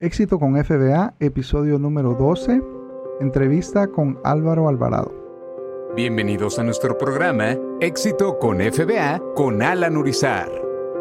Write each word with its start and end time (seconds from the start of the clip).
Éxito 0.00 0.38
con 0.38 0.54
FBA, 0.64 1.14
episodio 1.18 1.76
número 1.76 2.14
12, 2.14 2.62
entrevista 3.20 3.88
con 3.88 4.20
Álvaro 4.22 4.68
Alvarado. 4.68 5.12
Bienvenidos 5.96 6.60
a 6.60 6.62
nuestro 6.62 6.96
programa 6.96 7.56
Éxito 7.80 8.38
con 8.38 8.60
FBA 8.60 9.20
con 9.34 9.60
Alan 9.60 9.96
Urizar. 9.96 10.48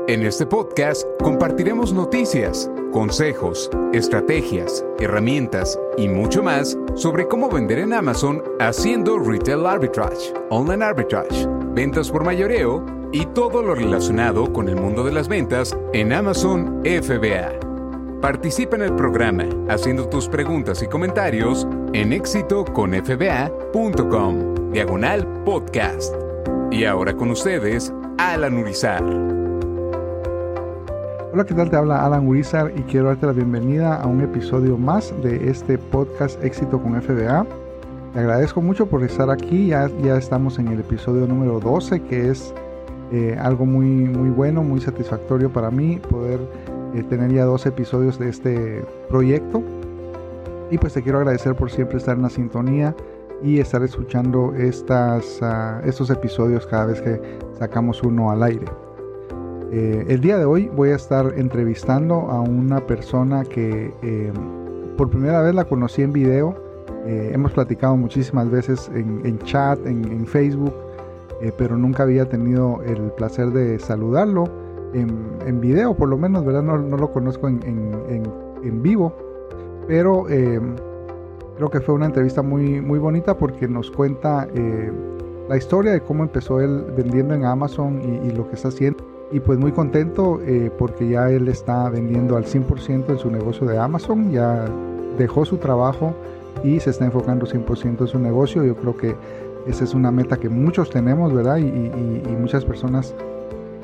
En 0.07 0.25
este 0.25 0.47
podcast 0.47 1.05
compartiremos 1.21 1.94
noticias, 1.94 2.71
consejos, 2.91 3.70
estrategias, 3.94 4.84
herramientas 5.00 5.79
y 5.95 6.07
mucho 6.07 6.41
más 6.41 6.75
sobre 6.95 7.27
cómo 7.27 7.50
vender 7.52 7.77
en 7.77 7.93
Amazon 7.93 8.41
haciendo 8.59 9.20
retail 9.20 9.68
arbitrage, 9.68 10.34
online 10.50 10.84
arbitrage, 10.84 11.45
ventas 11.75 12.09
por 12.09 12.25
mayoreo 12.25 12.84
y 13.11 13.27
todo 13.27 13.61
lo 13.61 13.75
relacionado 13.75 14.52
con 14.52 14.68
el 14.68 14.75
mundo 14.75 15.04
de 15.04 15.11
las 15.11 15.27
ventas 15.27 15.77
en 15.93 16.14
Amazon 16.14 16.82
FBA. 16.84 17.66
Participa 18.21 18.75
en 18.75 18.81
el 18.81 18.93
programa 18.95 19.45
haciendo 19.70 20.09
tus 20.09 20.27
preguntas 20.27 20.81
y 20.81 20.88
comentarios 20.88 21.67
en 21.94 22.12
éxitoconfba.com, 22.12 24.71
diagonal 24.71 25.27
podcast. 25.45 26.16
Y 26.72 26.85
ahora 26.85 27.16
con 27.16 27.30
ustedes, 27.30 27.94
Alan 28.17 28.58
Urizar. 28.58 29.03
Hola, 31.31 31.45
¿qué 31.45 31.53
tal? 31.53 31.70
Te 31.70 31.75
habla 31.75 32.03
Alan 32.03 32.27
Urizar 32.27 32.73
y 32.75 32.81
quiero 32.81 33.09
darte 33.09 33.27
la 33.27 33.34
bienvenida 33.34 34.02
a 34.02 34.08
un 34.08 34.22
episodio 34.22 34.80
más 34.80 35.13
de 35.22 35.52
este 35.52 35.77
podcast 35.77 36.44
Éxito 36.44 36.81
con 36.81 36.99
FBA. 36.99 37.45
Te 38.13 38.20
agradezco 38.20 38.63
mucho 38.63 38.88
por 38.88 39.03
estar 39.03 39.30
aquí, 39.30 39.67
ya, 39.67 39.91
ya 40.03 40.17
estamos 40.17 40.58
en 40.58 40.70
el 40.70 40.80
episodio 40.80 41.27
número 41.27 41.59
12, 41.59 42.02
que 42.02 42.31
es 42.31 42.52
eh, 43.11 43.38
algo 43.39 43.67
muy, 43.67 43.86
muy 43.86 44.31
bueno, 44.31 44.63
muy 44.63 44.81
satisfactorio 44.81 45.52
para 45.52 45.70
mí 45.70 45.99
poder 46.09 46.39
eh, 46.94 47.04
tener 47.04 47.32
ya 47.32 47.46
dos 47.46 47.66
episodios 47.66 48.20
de 48.20 48.30
este 48.30 48.86
proyecto. 49.09 49.62
Y 50.70 50.78
pues 50.78 50.94
te 50.94 51.02
quiero 51.02 51.20
agradecer 51.20 51.55
por 51.55 51.72
siempre 51.72 51.98
estar 51.98 52.16
en 52.16 52.23
la 52.23 52.30
sintonía 52.30 52.95
y 53.42 53.59
estar 53.59 53.84
escuchando 53.84 54.53
estas, 54.56 55.39
ah, 55.42 55.81
estos 55.86 56.09
episodios 56.09 56.66
cada 56.67 56.88
vez 56.88 57.02
que 57.02 57.22
sacamos 57.58 58.03
uno 58.03 58.31
al 58.31 58.44
aire. 58.44 58.66
Eh, 59.72 60.06
el 60.08 60.22
día 60.22 60.38
de 60.38 60.45
hoy 60.45 60.70
voy 60.76 60.89
a 60.89 60.95
estar 60.95 61.34
entrevistando 61.36 62.16
a 62.30 62.42
una 62.42 62.80
persona 62.86 63.44
que 63.44 63.94
eh, 64.02 64.31
por 64.98 65.09
primera 65.09 65.42
vez 65.42 65.54
la 65.54 65.66
conocí 65.66 66.02
en 66.02 66.14
video. 66.14 66.56
hemos 67.06 67.54
platicado 67.54 67.95
muchísimas 67.95 68.50
veces 68.52 68.92
en, 68.94 69.39
chat, 69.39 69.80
en, 69.86 70.28
Facebook, 70.28 70.73
pero 71.58 71.78
nunca 71.78 72.04
había 72.04 72.28
tenido 72.28 72.81
el 72.83 73.11
placer 73.14 73.52
de 73.52 73.80
saludarlo 73.80 74.67
en, 74.93 75.61
video, 75.61 75.95
por 75.95 76.09
lo 76.09 76.17
menos, 76.17 76.45
¿verdad? 76.45 76.63
No, 76.63 76.77
no 76.77 76.97
lo 76.97 77.11
conozco 77.11 77.47
en, 77.47 77.59
en, 77.63 78.81
vivo, 78.81 79.13
pero 79.88 80.30
eh, 80.30 80.59
creo 81.55 81.69
que 81.69 81.80
fue 81.80 81.95
una 81.95 82.05
entrevista 82.05 82.41
muy, 82.41 82.81
muy 82.81 82.99
bonita 82.99 83.38
porque 83.38 83.67
nos 83.67 83.91
cuenta 83.91 84.47
eh, 84.53 84.91
la 85.49 85.58
historia 85.58 85.91
de 85.91 86.02
cómo 86.02 86.23
empezó 86.23 86.59
él 86.59 86.85
vendiendo 86.95 87.33
en 87.33 87.45
Amazon 87.45 88.02
y, 88.25 88.31
lo 88.31 88.47
que 88.49 88.55
está 88.55 88.69
haciendo. 88.69 89.03
Y 89.31 89.39
pues 89.39 89.59
muy 89.59 89.71
contento 89.71 90.39
eh, 90.41 90.71
porque 90.77 91.08
ya 91.09 91.30
él 91.30 91.47
está 91.49 91.89
vendiendo 91.89 92.38
al 92.38 92.45
100% 92.45 93.09
en 93.09 93.17
su 93.17 93.30
negocio 93.30 93.67
de 93.67 93.77
Amazon, 93.77 94.31
ya 94.31 94.65
dejó 95.17 95.43
su 95.45 95.58
trabajo 95.58 96.13
y 96.63 96.80
se 96.80 96.91
está 96.91 97.05
enfocando 97.05 97.45
100% 97.45 98.02
en 98.02 98.08
su 98.08 98.19
negocio. 98.19 98.63
Yo 98.63 98.75
creo 98.75 98.95
que 98.95 99.15
esa 99.65 99.83
es 99.83 99.93
una 99.93 100.11
meta 100.11 100.38
que 100.38 100.47
muchos 100.49 100.89
tenemos, 100.89 101.33
¿verdad? 101.33 101.58
Y, 101.58 101.65
y 101.65 102.35
muchas 102.39 102.63
personas 102.63 103.13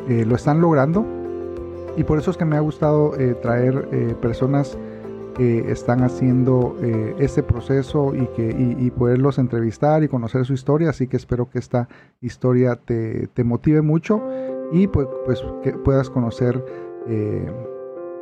eh, 0.07 0.25
lo 0.25 0.35
están 0.35 0.61
logrando. 0.61 1.05
Y 1.95 2.03
por 2.03 2.17
eso 2.17 2.31
es 2.31 2.37
que 2.37 2.45
me 2.45 2.55
ha 2.55 2.59
gustado 2.59 3.17
eh, 3.17 3.35
traer 3.35 3.87
eh, 3.91 4.15
personas 4.19 4.77
que 5.35 5.71
están 5.71 6.03
haciendo 6.03 6.77
este 7.17 7.41
proceso 7.41 8.13
y, 8.13 8.27
que, 8.35 8.55
y, 8.79 8.91
poderlos 8.91 9.39
entrevistar 9.39 10.03
y 10.03 10.07
conocer 10.07 10.45
su 10.45 10.53
historia. 10.53 10.91
Así 10.91 11.07
que 11.07 11.17
espero 11.17 11.49
que 11.49 11.57
esta 11.57 11.89
historia 12.21 12.75
te, 12.75 13.25
te 13.33 13.43
motive 13.43 13.81
mucho 13.81 14.21
y 14.71 14.85
pues, 14.85 15.07
pues 15.25 15.43
que 15.63 15.71
puedas 15.71 16.11
conocer 16.11 16.63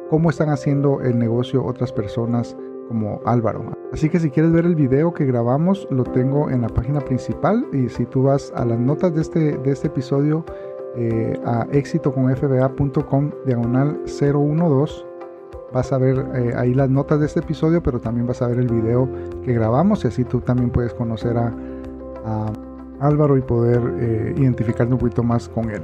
cómo 0.09 0.29
están 0.29 0.47
haciendo 0.51 1.01
el 1.01 1.19
negocio 1.19 1.65
otras 1.65 1.91
personas 1.91 2.55
como 2.91 3.21
Álvaro. 3.25 3.71
Así 3.93 4.09
que 4.09 4.19
si 4.19 4.29
quieres 4.29 4.51
ver 4.51 4.65
el 4.65 4.75
video 4.75 5.13
que 5.13 5.25
grabamos, 5.25 5.87
lo 5.89 6.03
tengo 6.03 6.49
en 6.49 6.61
la 6.61 6.67
página 6.67 6.99
principal 6.99 7.65
y 7.71 7.87
si 7.87 8.05
tú 8.05 8.23
vas 8.23 8.51
a 8.53 8.65
las 8.65 8.77
notas 8.77 9.15
de 9.15 9.21
este, 9.21 9.57
de 9.57 9.71
este 9.71 9.87
episodio, 9.87 10.45
eh, 10.95 11.39
a 11.45 11.67
éxitoconfba.com 11.71 13.31
diagonal 13.45 14.01
012 14.05 15.05
vas 15.73 15.93
a 15.93 15.97
ver 15.97 16.25
eh, 16.35 16.53
ahí 16.57 16.73
las 16.73 16.89
notas 16.89 17.19
de 17.19 17.27
este 17.27 17.39
episodio 17.39 17.81
pero 17.81 17.99
también 17.99 18.27
vas 18.27 18.41
a 18.41 18.47
ver 18.47 18.59
el 18.59 18.67
video 18.67 19.07
que 19.43 19.53
grabamos 19.53 20.03
y 20.03 20.09
así 20.09 20.25
tú 20.25 20.41
también 20.41 20.69
puedes 20.69 20.93
conocer 20.93 21.37
a, 21.37 21.53
Álvaro 22.99 23.35
y 23.35 23.41
poder 23.41 23.81
eh, 23.99 24.35
identificarte 24.37 24.93
un 24.93 24.99
poquito 24.99 25.23
más 25.23 25.49
con 25.49 25.71
él. 25.71 25.83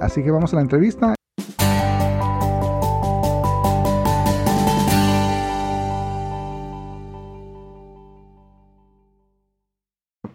Así 0.00 0.22
que 0.22 0.30
vamos 0.30 0.52
a 0.52 0.56
la 0.56 0.62
entrevista 0.62 1.14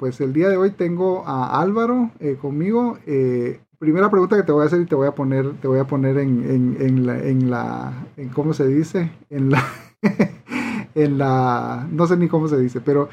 pues 0.05 0.21
el 0.21 0.33
día 0.33 0.49
de 0.49 0.57
hoy 0.57 0.69
tengo 0.69 1.25
a 1.25 1.59
Álvaro 1.59 2.11
eh, 2.19 2.37
conmigo. 2.39 2.99
Eh, 3.07 3.59
primera 3.79 4.11
pregunta 4.11 4.35
que 4.35 4.43
te 4.43 4.51
voy 4.51 4.61
a 4.61 4.67
hacer 4.67 4.81
y 4.81 4.85
te 4.85 4.93
voy 4.93 5.07
a 5.07 5.15
poner, 5.15 5.59
te 5.59 5.67
voy 5.67 5.79
a 5.79 5.85
poner 5.85 6.19
en, 6.19 7.07
la, 7.07 7.17
en 7.17 7.49
la, 7.49 8.07
en 8.15 8.29
cómo 8.29 8.53
se 8.53 8.67
dice, 8.67 9.11
en 9.31 9.49
la, 9.49 9.67
en 10.93 11.17
la, 11.17 11.87
no 11.89 12.05
sé 12.05 12.17
ni 12.17 12.27
cómo 12.27 12.47
se 12.47 12.59
dice, 12.59 12.81
pero 12.81 13.09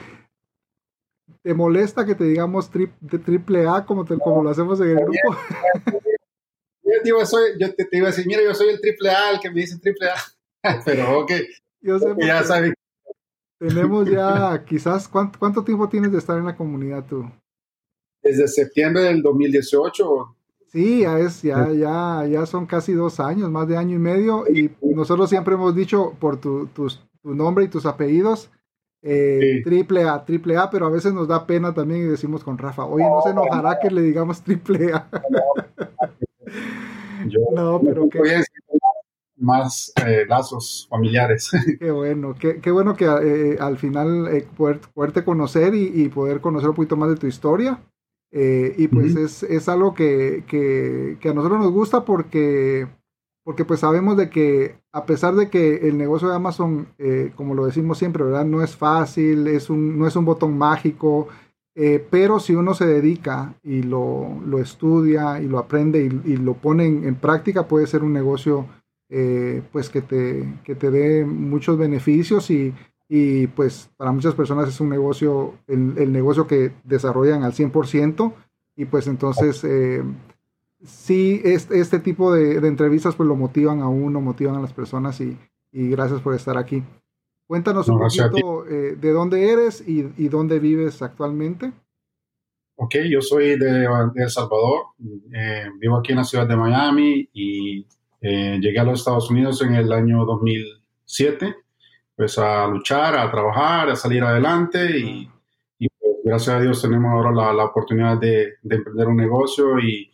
¿te 1.43 1.55
molesta 1.55 2.05
que 2.05 2.15
te 2.15 2.25
digamos 2.25 2.71
triple 2.71 3.67
A 3.67 3.87
como, 3.87 4.05
como 4.05 4.43
lo 4.43 4.51
hacemos 4.51 4.79
en 4.83 4.91
el 4.91 4.97
grupo? 4.97 5.39
Yo 6.85 7.19
te, 7.21 7.25
soy, 7.25 7.53
yo 7.59 7.75
te, 7.75 7.89
iba 7.93 8.09
a 8.09 8.11
decir, 8.11 8.27
mira, 8.27 8.43
yo 8.43 8.53
soy 8.53 8.69
el 8.69 8.83
triple 8.83 9.09
A, 9.09 9.31
el 9.31 9.41
que 9.41 9.49
me 9.49 9.63
dice 9.63 9.79
triple 9.79 10.11
A, 10.11 10.83
pero 10.85 11.21
ok, 11.21 11.33
yo 11.81 11.99
sé 11.99 12.15
ya 12.19 12.45
sabes 12.45 12.75
tenemos 13.69 14.11
ya, 14.11 14.65
quizás, 14.67 15.07
¿cuánto, 15.07 15.39
¿cuánto 15.39 15.63
tiempo 15.63 15.89
tienes 15.89 16.11
de 16.11 16.19
estar 16.19 16.37
en 16.37 16.47
la 16.47 16.57
comunidad 16.57 17.05
tú? 17.09 17.25
Desde 18.23 18.49
septiembre 18.49 19.03
del 19.03 19.23
2018. 19.23 20.37
Sí, 20.67 21.01
ya, 21.03 21.19
es, 21.19 21.43
ya, 21.43 21.71
ya, 21.71 22.27
ya 22.27 22.47
son 22.47 22.67
casi 22.67 22.93
dos 22.93 23.21
años, 23.21 23.51
más 23.51 23.69
de 23.69 23.77
año 23.77 23.97
y 23.97 23.99
medio, 23.99 24.45
y 24.49 24.71
nosotros 24.81 25.29
siempre 25.29 25.55
hemos 25.55 25.77
dicho 25.77 26.15
por 26.19 26.41
tu, 26.41 26.67
tu, 26.69 26.89
nombre 27.23 27.65
y 27.65 27.69
tus 27.69 27.87
apellidos, 27.87 28.51
eh, 29.03 29.61
triple 29.63 30.09
A, 30.09 30.25
triple 30.25 30.57
A, 30.57 30.71
pero 30.71 30.87
a 30.87 30.91
veces 30.91 31.13
nos 31.13 31.29
da 31.29 31.47
pena 31.47 31.75
también 31.75 32.03
y 32.03 32.07
decimos 32.07 32.43
con 32.43 32.59
Rafa, 32.59 32.87
oye, 32.87 33.05
no 33.05 33.21
se 33.23 33.31
enojará 33.31 33.79
que 33.81 33.91
le 33.91 34.03
digamos 34.03 34.43
triple 34.43 34.93
A. 34.93 35.09
no, 37.55 37.81
pero 37.85 38.09
que 38.09 38.43
más 39.43 39.93
eh, 40.07 40.25
lazos 40.27 40.87
familiares. 40.89 41.51
Qué 41.81 41.91
bueno, 41.91 42.35
qué, 42.39 42.71
bueno 42.71 42.97
que 42.97 43.05
eh, 43.05 43.59
al 43.61 43.77
final 43.77 44.29
eh, 44.29 44.47
poder, 44.57 44.81
poderte 44.95 45.25
conocer 45.25 45.75
y, 45.75 46.09
poder 46.09 46.41
conocer 46.41 46.71
un 46.71 46.77
poquito 46.77 46.97
más 46.97 47.11
de 47.11 47.17
tu 47.17 47.27
historia. 47.27 47.81
y 48.31 48.89
pues 48.89 49.15
es, 49.17 49.43
es, 49.43 49.69
algo 49.69 49.93
que, 49.95 50.45
que, 50.47 51.19
que, 51.21 51.29
a 51.29 51.35
nosotros 51.35 51.61
nos 51.61 51.73
gusta 51.73 52.05
porque, 52.05 52.87
porque 53.45 53.65
pues 53.65 53.81
sabemos 53.81 54.17
de 54.17 54.31
que 54.31 54.77
a 54.93 55.05
pesar 55.05 55.35
de 55.35 55.51
que 55.51 55.89
el 55.89 55.99
negocio 55.99 56.29
de 56.29 56.37
Amazon, 56.37 56.89
como 57.35 57.55
lo 57.55 57.67
decimos 57.67 57.99
siempre, 57.99 58.25
¿verdad? 58.25 58.45
No 58.45 58.63
es 58.63 58.77
fácil, 58.77 59.49
es 59.49 59.69
un, 59.69 59.99
no 59.99 60.07
es 60.07 60.17
un 60.17 60.25
botón 60.25 60.57
mágico, 60.57 61.29
pero 62.11 62.39
si 62.39 62.55
uno 62.55 62.75
se 62.75 62.87
dedica 62.87 63.55
y 63.63 63.83
lo, 63.83 64.41
lo 64.47 64.61
estudia 64.61 65.41
y 65.41 65.49
lo 65.49 65.59
aprende 65.59 66.03
y, 66.05 66.33
y 66.33 66.37
lo 66.37 66.55
pone 66.55 66.87
en, 66.87 67.05
en, 67.05 67.15
práctica, 67.17 67.67
puede 67.67 67.87
ser 67.87 68.03
un 68.03 68.13
negocio 68.13 68.67
eh, 69.15 69.63
pues 69.73 69.91
que 69.91 70.01
te, 70.01 70.51
que 70.65 70.75
te 70.75 70.91
dé 70.91 71.27
muchos 71.27 71.77
beneficios 71.77 72.51
y, 72.51 72.73
y, 73.11 73.47
pues 73.49 73.91
para 73.99 74.11
muchas 74.11 74.35
personas 74.35 74.71
es 74.71 74.81
un 74.81 74.89
negocio, 74.89 75.53
el, 75.67 76.11
negocio 76.11 76.47
que 76.47 76.73
desarrollan 76.85 77.43
al 77.43 77.53
100% 77.53 78.33
y 78.75 78.87
pues 78.87 79.07
entonces 79.09 79.63
eh, 79.65 80.03
sí, 80.83 81.43
este, 81.45 81.79
este 81.79 81.99
tipo 81.99 82.33
de, 82.33 82.67
entrevistas 82.67 83.15
pues 83.15 83.29
lo 83.29 83.37
motivan 83.37 83.81
a 83.83 83.89
uno, 83.89 84.23
motivan 84.23 84.55
a 84.55 84.63
las 84.63 84.73
personas 84.73 85.21
y, 85.21 85.37
y 85.73 85.91
gracias 85.91 86.23
por 86.23 86.35
estar 86.35 86.57
aquí. 86.57 86.83
Cuéntanos 87.47 87.91
un 87.91 87.99
poquito 87.99 88.67
eh, 88.67 88.97
de 88.99 89.13
dónde 89.13 89.53
eres 89.53 89.87
y, 89.87 90.11
y, 90.17 90.29
dónde 90.29 90.59
vives 90.59 91.03
actualmente. 91.03 91.71
Ok, 92.77 92.95
yo 93.11 93.21
soy 93.21 93.59
de, 93.59 93.87
de 94.15 94.23
El 94.23 94.31
Salvador, 94.31 94.87
vivo 95.79 95.99
aquí 95.99 96.13
en 96.13 96.17
la 96.17 96.25
ciudad 96.25 96.49
de 96.49 96.57
Miami 96.57 97.29
y 97.35 97.87
eh, 98.23 98.59
llegué 98.61 98.79
a 98.79 98.85
los 98.85 99.01
Estados 99.01 99.29
Unidos 99.31 99.61
en 99.63 99.75
el 99.75 99.93
año 99.93 100.25
2007, 100.25 101.57
pues 102.15 102.39
a 102.39 102.69
luchar, 102.69 103.17
a 103.17 103.29
trabajar, 103.31 103.91
a 103.91 103.97
salir 103.97 104.23
adelante 104.23 104.97
y, 104.97 105.29
pues, 105.99 106.17
gracias 106.23 106.57
a 106.57 106.61
Dios 106.61 106.81
tenemos 106.81 107.11
ahora 107.13 107.53
la, 107.53 107.65
oportunidad 107.65 108.19
de, 108.19 108.55
emprender 108.63 109.09
un 109.09 109.17
negocio 109.17 109.79
y, 109.81 110.09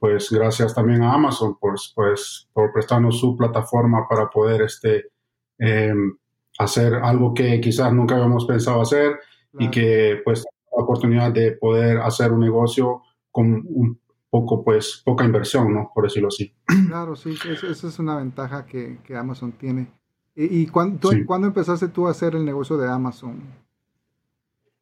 pues 0.00 0.32
gracias 0.32 0.74
también 0.74 1.02
a 1.02 1.12
Amazon 1.12 1.58
por, 1.58 1.74
pues, 1.94 2.48
por 2.54 2.72
prestarnos 2.72 3.20
su 3.20 3.36
plataforma 3.36 4.08
para 4.08 4.30
poder 4.30 4.62
este, 4.62 5.10
em, 5.58 6.16
hacer 6.58 6.94
algo 6.94 7.34
que 7.34 7.60
quizás 7.60 7.92
nunca 7.92 8.14
habíamos 8.14 8.46
pensado 8.46 8.80
hacer 8.80 9.18
y 9.58 9.70
que 9.70 10.22
pues 10.24 10.42
la 10.74 10.82
oportunidad 10.82 11.32
de 11.32 11.52
poder 11.52 11.98
hacer 11.98 12.32
un 12.32 12.40
negocio 12.40 13.02
con 13.30 13.62
un 13.66 14.00
poco, 14.34 14.64
pues, 14.64 15.00
poca 15.04 15.24
inversión, 15.24 15.72
¿no? 15.72 15.92
Por 15.94 16.02
decirlo 16.02 16.26
así. 16.26 16.52
Claro, 16.88 17.14
sí, 17.14 17.36
esa 17.70 17.86
es 17.86 17.98
una 18.00 18.16
ventaja 18.16 18.66
que, 18.66 18.98
que 19.04 19.14
Amazon 19.14 19.52
tiene. 19.52 19.86
¿Y, 20.34 20.62
y 20.62 20.66
cuándo, 20.66 21.46
empezaste 21.46 21.86
tú 21.86 22.08
a 22.08 22.10
hacer 22.10 22.34
el 22.34 22.44
negocio 22.44 22.76
de 22.76 22.90
Amazon? 22.90 23.40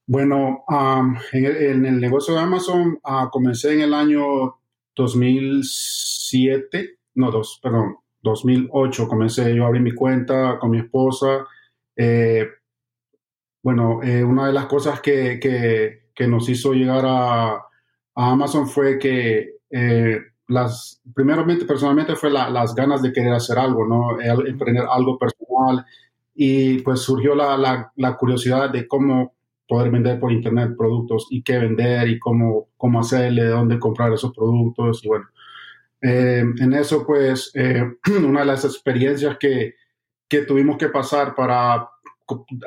Bueno, 0.06 0.64
en, 1.32 1.84
el, 1.84 2.00
negocio 2.00 2.32
de 2.32 2.40
Amazon 2.40 2.99
uh, 3.04 3.28
comencé 3.31 3.75
en 3.75 3.82
el 3.82 3.93
año 3.93 4.56
2007, 4.96 6.96
no, 7.16 7.31
dos, 7.31 7.60
perdón, 7.62 7.96
2008 8.22 9.06
comencé 9.06 9.54
yo 9.54 9.64
a 9.64 9.66
abrir 9.66 9.82
mi 9.82 9.94
cuenta 9.94 10.58
con 10.58 10.70
mi 10.70 10.78
esposa. 10.78 11.46
Eh, 11.94 12.46
bueno, 13.62 14.02
eh, 14.02 14.25
una 14.25 14.46
de 14.46 14.54
las 14.54 14.64
cosas 14.64 15.02
que, 15.02 15.38
que, 15.38 16.08
que 16.14 16.26
nos 16.26 16.49
hizo 16.49 16.72
llegar 16.72 17.04
a, 17.06 17.66
a, 18.14 18.32
Amazon 18.32 18.69
fue 18.69 18.99
que 18.99 19.56
eh, 19.70 20.19
las, 20.49 21.00
primeramente, 21.14 21.64
personalmente 21.64 22.17
fue 22.17 22.31
las 22.31 22.75
ganas 22.75 23.03
de 23.03 23.12
querer 23.12 23.32
hacer 23.32 23.59
algo, 23.59 23.87
¿no? 23.87 24.20
Emprender 24.20 24.85
algo 24.91 25.19
personal 25.19 25.85
y 26.35 26.79
pues 26.81 27.00
surgió 27.00 27.35
la, 27.35 27.56
la, 27.56 27.93
la, 27.97 28.17
curiosidad 28.17 28.70
de 28.70 28.88
cómo 28.88 29.35
poder 29.69 29.91
vender 29.91 30.19
por 30.19 30.32
internet 30.32 30.75
productos 30.76 31.26
y 31.31 31.43
qué 31.43 31.59
vender 31.59 32.09
y 32.09 32.19
cómo, 32.19 32.69
cómo 32.76 33.00
hacerle, 33.00 33.44
de 33.44 33.50
dónde 33.50 33.79
comprar 33.79 34.12
esos 34.12 34.32
productos 34.35 35.05
y 35.05 35.09
bueno. 35.09 35.26
Eh, 36.03 36.43
en 36.59 36.73
eso, 36.73 37.06
pues, 37.06 37.53
eh, 37.55 37.85
una 38.26 38.41
de 38.41 38.47
las 38.47 38.64
experiencias 38.64 39.37
que, 39.38 39.75
que 40.29 40.43
tuvimos 40.43 40.76
que 40.76 40.88
pasar 40.88 41.35
para, 41.35 41.88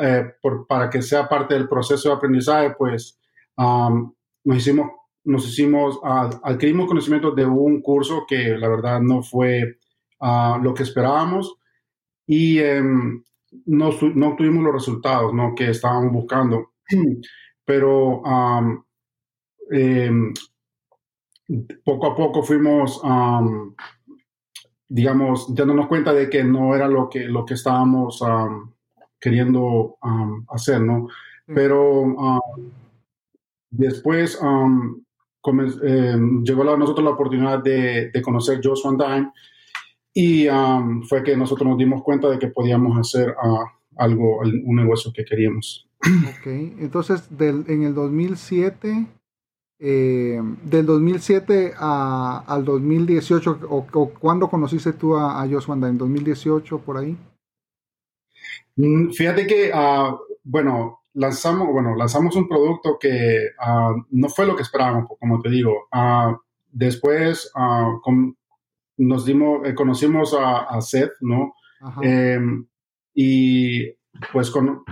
eh, 0.02 0.34
por, 0.42 0.66
para 0.68 0.90
que 0.90 1.02
sea 1.02 1.28
parte 1.28 1.54
del 1.54 1.68
proceso 1.68 2.10
de 2.10 2.16
aprendizaje, 2.16 2.74
pues, 2.78 3.20
um, 3.58 4.14
nos 4.44 4.58
hicimos 4.58 4.90
nos 5.26 5.48
hicimos, 5.48 6.00
adquirimos 6.44 6.88
conocimiento 6.88 7.32
de 7.32 7.46
un 7.46 7.82
curso 7.82 8.26
que 8.28 8.58
la 8.58 8.70
verdad 8.70 9.02
no 9.02 9.24
fue 9.24 9.80
lo 10.62 10.74
que 10.74 10.84
esperábamos 10.84 11.58
y 12.28 12.60
em, 12.60 13.24
no, 13.66 13.90
no, 14.16 14.28
obtuvimos 14.30 14.64
los 14.64 14.74
resultados 14.74 15.34
¿no? 15.34 15.54
que 15.56 15.70
estábamos 15.70 16.12
buscando. 16.12 16.72
Pero 17.66 18.22
em, 19.72 20.34
poco 21.84 22.08
a 22.08 22.16
poco 22.16 22.44
fuimos, 22.44 23.02
digamos, 24.88 25.54
dándonos 25.54 25.88
cuenta 25.88 26.14
de 26.14 26.30
que 26.30 26.44
no 26.44 26.76
era 26.76 26.88
lo 26.88 27.10
que, 27.10 27.22
lo 27.22 27.44
que 27.44 27.56
estábamos 27.56 28.24
queriendo 29.20 29.98
hacer, 30.50 30.82
¿no? 30.82 31.08
Pero 31.48 32.16
después 33.72 34.40
eh, 35.84 36.18
llegó 36.44 36.62
a 36.70 36.78
nosotros 36.78 37.04
la 37.04 37.12
oportunidad 37.12 37.64
de, 37.64 38.12
conocer 38.24 38.60
Joe 38.64 38.76
Swandine 38.76 39.32
y 40.14 40.48
um, 40.48 41.04
fue 41.04 41.24
que 41.24 41.36
nosotros 41.36 41.68
nos 41.68 41.78
dimos 41.78 42.02
cuenta 42.04 42.30
de 42.30 42.40
que 42.40 42.48
podíamos 42.48 42.98
hacer 42.98 43.30
uh, 43.32 43.66
algo, 43.98 44.40
un 44.40 44.76
negocio 44.76 45.12
que 45.14 45.26
queríamos. 45.26 45.88
Ok, 46.02 46.48
entonces 46.80 47.28
en 47.40 47.84
el 47.84 47.94
2007, 47.94 49.08
eh, 49.80 50.42
del 50.64 50.86
2007 50.86 51.74
al 51.78 52.64
2018, 52.64 53.60
o, 53.70 53.86
o 53.92 54.10
¿cuándo 54.10 54.50
conociste 54.50 54.94
tú 54.94 55.16
a, 55.16 55.42
a 55.42 55.48
Joe 55.48 55.88
¿En 55.88 55.98
2018 55.98 56.80
por 56.80 56.98
ahí? 56.98 57.18
Mm, 58.76 59.12
fíjate 59.12 59.48
que, 59.48 59.72
uh, 59.74 60.18
bueno, 60.44 61.00
lanzamos, 61.16 61.68
bueno, 61.72 61.96
lanzamos 61.96 62.36
un 62.36 62.48
producto 62.48 62.98
que 63.00 63.50
ah, 63.60 63.94
no 64.12 64.30
fue 64.30 64.46
lo 64.46 64.56
que 64.56 64.62
esperábamos, 64.62 65.10
como 65.20 65.42
te 65.42 65.50
digo. 65.50 65.88
Uh, 65.92 66.36
después 66.72 67.52
uh, 67.56 68.34
nos 68.98 69.26
dimos, 69.26 69.68
eh, 69.68 69.74
conocimos 69.74 70.36
a, 70.38 70.80
Seth, 70.82 71.14
¿no? 71.22 71.56
Em, 72.02 72.66
y 73.14 73.92
pues 74.32 74.50
con, 74.50 74.84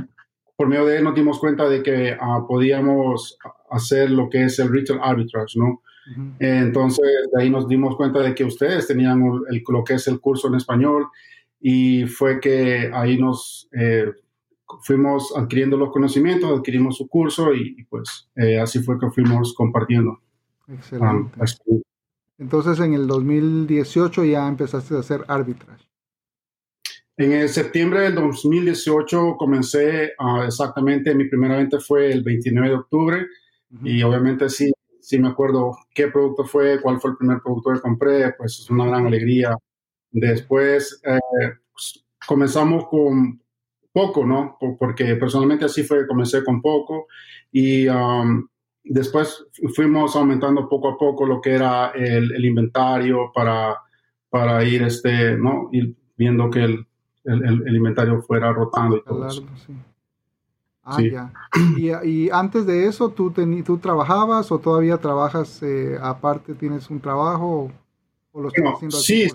por 0.56 0.68
medio 0.68 0.86
de 0.86 0.98
él 0.98 1.04
nos 1.04 1.16
dimos 1.16 1.40
cuenta 1.40 1.68
de 1.68 1.81
que 1.81 2.18
podíamos 2.48 3.38
hacer 3.72 4.12
lo 4.12 4.30
que 4.30 4.44
es 4.44 4.60
el 4.60 4.72
retail 4.72 5.00
arbitrage, 5.02 5.58
¿no? 5.58 5.81
Entonces, 6.40 7.30
de 7.31 7.42
ahí 7.42 7.50
nos 7.50 7.68
dimos 7.68 7.96
cuenta 7.96 8.19
de 8.19 8.36
que 8.36 8.44
ustedes 8.44 8.88
tenían 8.88 9.24
el, 9.50 9.64
lo 9.68 9.84
que 9.84 9.94
es 9.94 10.08
el 10.08 10.19
curso 10.19 10.50
en 10.50 10.56
español 10.56 11.08
y 11.62 12.06
fue 12.08 12.42
que 12.42 12.92
ahí 12.94 13.18
nos 13.18 13.69
eh, 13.72 14.12
fuimos 14.81 15.34
adquiriendo 15.36 15.78
los 15.78 15.92
conocimientos, 15.92 16.58
adquirimos 16.58 16.98
su 16.98 17.08
curso 17.08 17.54
y, 17.54 17.84
pues 17.86 18.30
eh, 18.36 18.60
así 18.60 18.80
fue 18.80 19.00
que 19.00 19.10
fuimos 19.10 19.54
compartiendo. 19.54 20.20
Excelente. 20.68 21.40
Entonces 22.38 22.80
en 22.80 22.94
el 22.94 23.08
2018 23.08 24.25
ya 24.25 24.48
empezaste 24.48 24.96
a 24.96 25.00
hacer 25.00 25.24
arbitrage. 25.28 25.86
En 27.16 27.31
el 27.31 27.50
septiembre 27.50 28.02
del 28.02 28.16
2018 28.16 29.36
comencé 29.38 30.14
uh, 30.20 30.42
exactamente, 30.42 31.14
mi 31.14 31.30
primera 31.30 31.58
venta 31.58 31.80
fue 31.80 32.12
el 32.12 32.24
29 32.24 32.69
de 32.69 32.76
octubre 32.76 33.28
y 33.84 34.02
obviamente 34.02 34.50
sí, 34.50 34.72
sí 35.00 35.19
me 35.19 35.28
acuerdo 35.28 35.78
qué 35.94 36.08
producto 36.08 36.46
fue, 36.46 36.81
cuál 36.81 37.00
fue 37.00 37.12
el 37.12 37.18
primer 37.18 37.40
producto 37.42 37.74
que 37.74 37.81
compré, 37.81 38.34
pues 38.34 38.60
es 38.60 38.69
una 38.69 38.88
gran 38.88 39.06
alegría. 39.06 39.56
Después 40.12 41.02
eh, 41.06 41.19
pues, 41.72 42.04
comenzamos 42.28 42.88
con 42.88 43.43
poco, 43.94 44.25
¿no? 44.25 44.57
Porque 44.80 45.16
personalmente 45.16 45.66
así 45.66 45.84
fue, 45.84 46.07
comencé 46.07 46.44
con 46.44 46.62
poco 46.62 47.07
y 47.51 47.88
um, 47.88 48.45
después 48.84 49.45
fuimos 49.75 50.16
aumentando 50.16 50.68
poco 50.68 50.90
a 50.90 50.98
poco 50.98 51.25
lo 51.25 51.40
que 51.40 51.51
era 51.51 51.92
el, 51.92 52.44
inventario 52.44 53.31
para, 53.34 53.78
para 54.30 54.63
ir, 54.63 54.84
este, 54.84 55.38
¿no? 55.38 55.69
Ir 55.72 55.95
viendo 56.18 56.50
que 56.50 56.63
el, 56.63 56.86
el, 57.24 57.75
inventario 57.75 58.22
fuera 58.22 58.51
rotando 58.51 58.98
y 58.98 59.04
todo 59.04 59.28
eso. 59.28 59.45
Ah, 60.84 61.01
ya. 61.01 61.31
Y, 62.04 62.30
antes 62.30 62.66
de 62.66 62.88
eso, 62.88 63.10
¿tú, 63.10 63.31
¿tú 63.31 63.78
trabajabas 63.78 64.51
o 64.51 64.60
todavía 64.60 64.98
trabajas 64.98 65.63
eh, 65.63 65.98
aparte, 66.01 66.56
tienes 66.56 66.90
un 66.90 67.00
trabajo 67.00 67.72
o, 68.34 68.42
lo 68.42 68.50
estás 68.50 68.66
haciendo 68.75 68.98
Sí, 68.98 69.30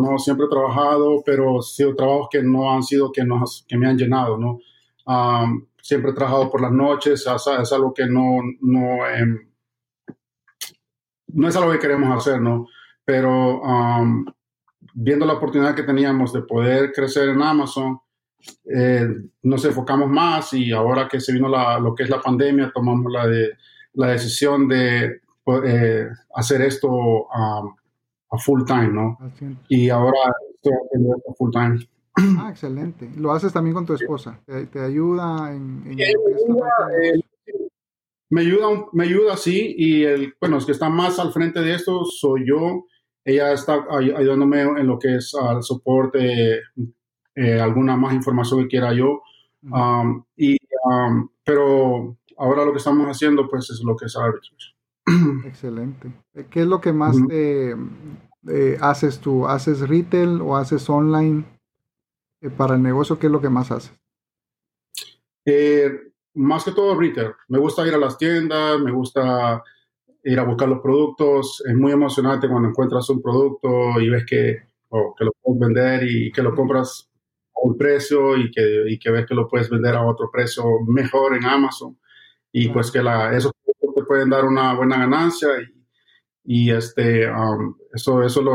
¿no? 0.00 0.18
Siempre 0.18 0.46
he 0.46 0.48
trabajado, 0.48 1.22
pero 1.24 1.62
sido 1.62 1.94
trabajos 1.94 2.28
que 2.30 2.42
no 2.42 2.72
han 2.72 2.82
sido 2.82 3.12
que, 3.12 3.24
nos, 3.24 3.64
que 3.68 3.76
me 3.76 3.88
han 3.88 3.98
llenado, 3.98 4.38
¿no? 4.38 4.58
siempre 5.80 6.10
he 6.10 6.14
trabajado 6.14 6.50
por 6.50 6.60
las 6.60 6.72
noches, 6.72 7.24
es, 7.26 7.72
algo 7.72 7.94
que 7.94 8.06
no, 8.06 8.40
no, 8.60 9.08
em, 9.08 9.48
no 11.28 11.48
es 11.48 11.54
algo 11.54 11.70
que 11.70 11.78
queremos 11.78 12.16
hacer, 12.16 12.40
¿no? 12.40 12.66
Pero 13.04 13.62
viendo 14.94 15.24
la 15.26 15.34
oportunidad 15.34 15.76
que 15.76 15.84
teníamos 15.84 16.32
de 16.32 16.42
poder 16.42 16.92
crecer 16.92 17.28
en 17.28 17.40
Amazon, 17.40 18.00
eh, 18.64 19.08
nos 19.42 19.64
enfocamos 19.64 20.08
más 20.08 20.52
y 20.54 20.72
ahora 20.72 21.06
que 21.08 21.20
se 21.20 21.32
vino 21.32 21.48
la, 21.48 21.78
lo 21.78 21.94
que 21.94 22.04
es 22.04 22.10
la 22.10 22.20
pandemia, 22.20 22.72
tomamos 22.74 23.12
la, 23.12 23.26
de, 23.26 23.50
la 23.94 24.08
decisión 24.08 24.66
de 24.66 25.20
eh, 25.64 26.08
hacer 26.34 26.62
esto 26.62 27.28
a 28.36 28.38
full 28.38 28.64
time, 28.64 28.88
¿no? 28.88 29.18
Y 29.68 29.88
ahora 29.88 30.18
estoy 30.54 30.72
haciendo 30.86 31.16
esto 31.16 31.34
full 31.34 31.50
time. 31.50 31.78
Ah, 32.38 32.48
excelente. 32.50 33.10
¿Lo 33.16 33.32
haces 33.32 33.52
también 33.52 33.74
con 33.74 33.84
tu 33.84 33.92
esposa? 33.92 34.40
¿Te, 34.46 34.80
ayuda 34.80 35.52
en, 35.52 35.82
me, 38.30 38.40
ayuda, 38.40 38.86
me 38.92 39.04
ayuda, 39.04 39.36
sí, 39.36 39.74
y 39.76 40.04
el, 40.04 40.34
bueno, 40.40 40.56
es 40.56 40.64
que 40.64 40.72
está 40.72 40.88
más 40.88 41.18
al 41.18 41.32
frente 41.32 41.60
de 41.60 41.74
esto 41.74 42.04
soy 42.04 42.46
yo. 42.48 42.86
Ella 43.24 43.52
está 43.52 43.84
ayudándome 43.90 44.62
en 44.62 44.86
lo 44.86 44.98
que 44.98 45.16
es 45.16 45.34
al 45.34 45.62
soporte, 45.62 46.60
eh, 47.34 47.60
alguna 47.60 47.96
más 47.96 48.14
información 48.14 48.62
que 48.62 48.68
quiera 48.68 48.94
yo. 48.94 49.20
Um, 49.62 50.22
y, 50.36 50.56
um, 50.84 51.28
pero 51.44 52.16
ahora 52.38 52.64
lo 52.64 52.72
que 52.72 52.78
estamos 52.78 53.06
haciendo, 53.08 53.48
pues, 53.48 53.68
es 53.70 53.82
lo 53.84 53.96
que 53.96 54.06
es 54.06 54.16
arbitrage. 54.16 54.74
Excelente. 55.46 56.12
¿Qué 56.50 56.60
es 56.60 56.66
lo 56.66 56.80
que 56.80 56.92
más 56.92 57.16
te, 57.28 57.74
eh, 58.48 58.78
haces 58.80 59.20
tú? 59.20 59.46
¿Haces 59.46 59.88
retail 59.88 60.40
o 60.40 60.56
haces 60.56 60.88
online 60.88 61.44
eh, 62.40 62.50
para 62.50 62.74
el 62.74 62.82
negocio? 62.82 63.18
¿Qué 63.18 63.26
es 63.26 63.32
lo 63.32 63.40
que 63.40 63.48
más 63.48 63.70
haces? 63.70 63.92
Eh, 65.44 65.90
más 66.34 66.64
que 66.64 66.72
todo 66.72 66.98
retail. 66.98 67.32
Me 67.48 67.58
gusta 67.58 67.86
ir 67.86 67.94
a 67.94 67.98
las 67.98 68.18
tiendas, 68.18 68.80
me 68.80 68.92
gusta 68.92 69.62
ir 70.24 70.38
a 70.38 70.44
buscar 70.44 70.68
los 70.68 70.80
productos. 70.80 71.62
Es 71.66 71.74
muy 71.74 71.92
emocionante 71.92 72.48
cuando 72.48 72.68
encuentras 72.68 73.08
un 73.10 73.22
producto 73.22 74.00
y 74.00 74.08
ves 74.08 74.24
que, 74.26 74.56
que 75.18 75.24
lo 75.24 75.32
puedes 75.40 75.60
vender 75.60 76.02
y 76.04 76.32
que 76.32 76.42
lo 76.42 76.54
compras 76.54 77.08
a 77.54 77.66
un 77.66 77.76
precio 77.76 78.36
y 78.36 78.50
que, 78.50 78.84
y 78.88 78.98
que 78.98 79.10
ves 79.10 79.26
que 79.26 79.34
lo 79.34 79.48
puedes 79.48 79.70
vender 79.70 79.94
a 79.94 80.06
otro 80.06 80.30
precio 80.30 80.64
mejor 80.86 81.36
en 81.36 81.44
Amazon. 81.44 81.98
Y 82.52 82.68
pues 82.68 82.90
que 82.90 83.02
la, 83.02 83.36
esos 83.36 83.52
te 83.94 84.04
pueden 84.04 84.30
dar 84.30 84.44
una 84.44 84.74
buena 84.74 84.98
ganancia 84.98 85.48
y, 85.60 85.75
y 86.46 86.70
este, 86.70 87.24
eso, 87.92 88.22
eso 88.22 88.24
es 88.24 88.36
lo 88.36 88.52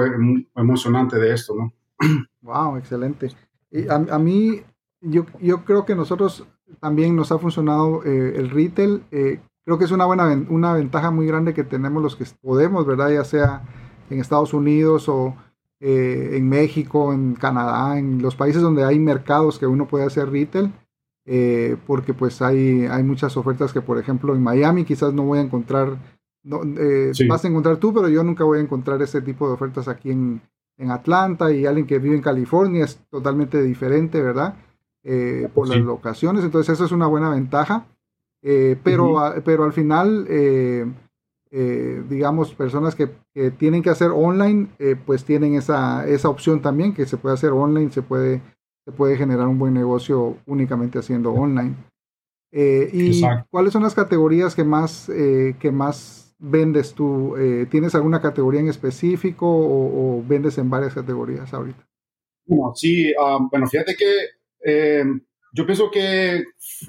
emocionante 0.55 1.19
de 1.19 1.33
esto, 1.33 1.53
¿no? 1.55 1.73
Wow, 2.41 2.77
excelente. 2.77 3.29
a, 3.87 4.17
mí, 4.17 4.63
yo, 5.01 5.27
yo 5.39 5.63
creo 5.63 5.85
que 5.85 5.93
nosotros 5.93 6.43
también 6.79 7.15
nos 7.15 7.31
ha 7.31 7.37
funcionado 7.37 8.03
eh, 8.03 8.33
el 8.35 8.49
retail. 8.49 9.03
Eh, 9.11 9.39
creo 9.63 9.77
que 9.77 9.85
es 9.85 9.91
una 9.91 10.05
buena 10.05 10.25
una 10.49 10.73
ventaja 10.73 11.11
muy 11.11 11.27
grande 11.27 11.53
que 11.53 11.63
tenemos 11.63 12.01
los 12.01 12.15
que 12.15 12.25
podemos, 12.41 12.85
¿verdad? 12.85 13.11
Ya 13.11 13.23
sea 13.23 13.61
en 14.09 14.19
Estados 14.19 14.53
Unidos 14.53 15.07
o 15.07 15.35
eh, 15.79 16.31
en 16.33 16.49
México, 16.49 17.13
en 17.13 17.35
Canadá, 17.35 17.99
en 17.99 18.21
los 18.21 18.35
países 18.35 18.61
donde 18.61 18.83
hay 18.83 18.97
mercados 18.97 19.59
que 19.59 19.67
uno 19.67 19.87
puede 19.87 20.05
hacer 20.05 20.29
retail. 20.29 20.73
porque 21.85 22.13
pues 22.13 22.41
hay, 22.41 22.85
hay 22.85 23.03
muchas 23.03 23.37
ofertas 23.37 23.71
que, 23.71 23.81
por 23.81 23.99
ejemplo, 23.99 24.33
en 24.35 24.41
Miami 24.41 24.83
quizás 24.83 25.13
no 25.13 25.23
voy 25.23 25.39
a 25.39 25.43
encontrar, 25.43 25.97
no, 26.43 26.61
vas 27.27 27.45
a 27.45 27.47
encontrar 27.47 27.77
tú, 27.77 27.93
pero 27.93 28.09
yo 28.09 28.23
nunca 28.23 28.43
voy 28.43 28.59
a 28.59 28.61
encontrar 28.61 29.01
ese 29.01 29.21
tipo 29.21 29.47
de 29.47 29.53
ofertas 29.53 29.87
aquí 29.87 30.11
en, 30.11 30.41
en 30.77 30.91
Atlanta 30.91 31.51
y 31.51 31.65
alguien 31.65 31.85
que 31.85 31.99
vive 31.99 32.15
en 32.15 32.21
California 32.21 32.85
es 32.85 32.99
totalmente 33.09 33.61
diferente, 33.61 34.21
¿verdad? 34.21 34.55
Eh, 35.03 35.49
por 35.53 35.67
las 35.67 35.79
locaciones, 35.79 36.43
entonces 36.43 36.73
eso 36.73 36.85
es 36.85 36.91
una 36.91 37.07
buena 37.07 37.29
ventaja, 37.29 37.87
eh, 38.43 38.77
pero, 38.83 39.15
pero 39.43 39.63
al 39.63 39.73
final, 39.73 40.25
eh, 40.29 40.85
digamos, 42.07 42.53
personas 42.53 42.95
que, 42.95 43.09
tienen 43.57 43.81
que 43.81 43.89
hacer 43.89 44.11
online, 44.11 44.67
pues 45.05 45.23
tienen 45.23 45.55
esa, 45.55 46.07
esa 46.07 46.29
opción 46.29 46.61
también, 46.61 46.93
que 46.93 47.05
se 47.05 47.17
puede 47.17 47.35
hacer 47.35 47.51
online, 47.51 47.91
se 47.91 48.01
puede, 48.01 48.41
se 48.85 48.91
puede 48.91 49.17
generar 49.17 49.47
un 49.47 49.57
buen 49.57 49.73
negocio 49.73 50.37
únicamente 50.45 50.99
haciendo 50.99 51.31
online. 51.31 51.75
¿Y 52.51 53.21
cuáles 53.49 53.73
son 53.73 53.83
las 53.83 53.95
categorías 53.95 54.53
que 54.53 54.65
más, 54.65 55.09
que 55.09 55.71
más 55.71 56.30
vendes 56.41 56.93
tú? 56.93 57.37
Eh, 57.37 57.67
¿Tienes 57.69 57.95
alguna 57.95 58.19
categoría 58.19 58.59
en 58.59 58.67
específico 58.67 59.47
o, 59.47 60.23
vendes 60.27 60.57
en 60.57 60.69
varias 60.69 60.93
categorías 60.93 61.53
ahorita? 61.53 61.87
Bueno, 62.45 62.73
sí, 62.75 63.13
um, 63.13 63.47
bueno, 63.49 63.67
fíjate 63.67 63.95
que 63.95 64.15
eh, 64.65 65.05
yo 65.53 65.65
pienso 65.65 65.91
que 65.91 66.43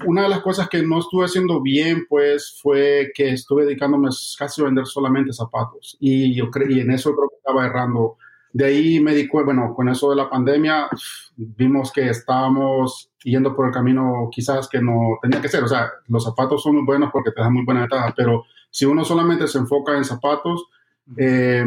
una 0.05 0.23
de 0.23 0.29
las 0.29 0.41
cosas 0.41 0.69
que 0.69 0.81
no 0.81 0.99
estuve 0.99 1.25
haciendo 1.25 1.61
bien, 1.61 2.05
pues, 2.09 2.59
fue 2.61 3.11
que 3.13 3.29
estuve 3.29 3.65
dedicándome 3.65 4.09
casi 4.37 4.61
a 4.61 4.65
vender 4.65 4.85
solamente 4.85 5.33
zapatos. 5.33 5.97
Y 5.99 6.33
yo 6.33 6.49
creí, 6.49 6.79
en 6.79 6.91
eso 6.91 7.13
creo 7.15 7.29
que 7.29 7.35
estaba 7.35 7.65
errando. 7.65 8.17
De 8.53 8.65
ahí 8.65 8.99
me 8.99 9.13
di 9.15 9.27
cuenta, 9.27 9.53
bueno, 9.53 9.73
con 9.75 9.89
eso 9.89 10.09
de 10.11 10.15
la 10.15 10.29
pandemia, 10.29 10.87
vimos 11.35 11.91
que 11.91 12.09
estábamos 12.09 13.11
yendo 13.23 13.55
por 13.55 13.67
el 13.67 13.73
camino 13.73 14.29
quizás 14.31 14.69
que 14.69 14.81
no 14.81 15.17
tenía 15.21 15.41
que 15.41 15.49
ser. 15.49 15.63
O 15.63 15.67
sea, 15.67 15.91
los 16.07 16.23
zapatos 16.23 16.63
son 16.63 16.75
muy 16.75 16.85
buenos 16.85 17.09
porque 17.11 17.31
te 17.31 17.41
dan 17.41 17.53
muy 17.53 17.65
buena 17.65 17.81
ventaja, 17.81 18.13
pero 18.15 18.45
si 18.73 18.85
uno 18.85 19.05
solamente 19.05 19.47
se 19.47 19.59
enfoca 19.59 19.95
en 19.95 20.03
zapatos, 20.03 20.65
eh, 21.15 21.63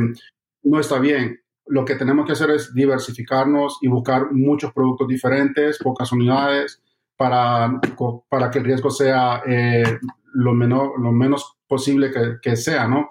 no 0.65 0.81
está 0.81 0.99
bien. 0.99 1.41
Lo 1.67 1.85
que 1.85 1.95
tenemos 1.95 2.27
que 2.27 2.33
hacer 2.33 2.51
es 2.51 2.75
diversificarnos 2.75 3.79
y 3.81 3.87
buscar 3.87 4.33
muchos 4.33 4.73
productos 4.73 5.07
diferentes, 5.07 5.79
pocas 5.79 6.11
unidades, 6.11 6.83
para, 7.17 7.81
para 8.29 8.51
que 8.51 8.59
el 8.59 8.65
riesgo 8.65 8.91
sea 8.91 9.41
eh, 9.47 9.99
lo, 10.35 10.53
menor, 10.53 11.01
lo 11.01 11.13
menos 11.13 11.57
posible 11.69 12.11
que, 12.43 12.57
sea, 12.57 12.89
¿no? 12.89 13.09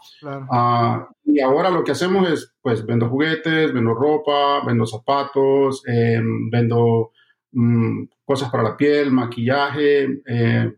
Ah, 0.51 1.07
y 1.23 1.39
ahora 1.39 1.69
lo 1.69 1.83
que 1.85 1.93
hacemos 1.93 2.29
es, 2.29 2.53
pues, 2.61 2.85
vendo 2.85 3.07
juguetes, 3.07 3.73
vendo 3.73 3.93
ropa, 3.93 4.61
vendo 4.65 4.85
zapatos, 4.85 5.83
eh, 5.87 6.21
vendo 6.51 7.11
mm, 7.53 8.03
cosas 8.25 8.49
para 8.49 8.63
la 8.63 8.77
piel, 8.77 9.09
maquillaje, 9.09 10.21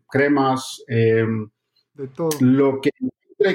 cremas, 0.07 0.83
de 1.97 2.07
todo. 2.07 2.29
Lo 2.39 2.79
que 2.81 2.91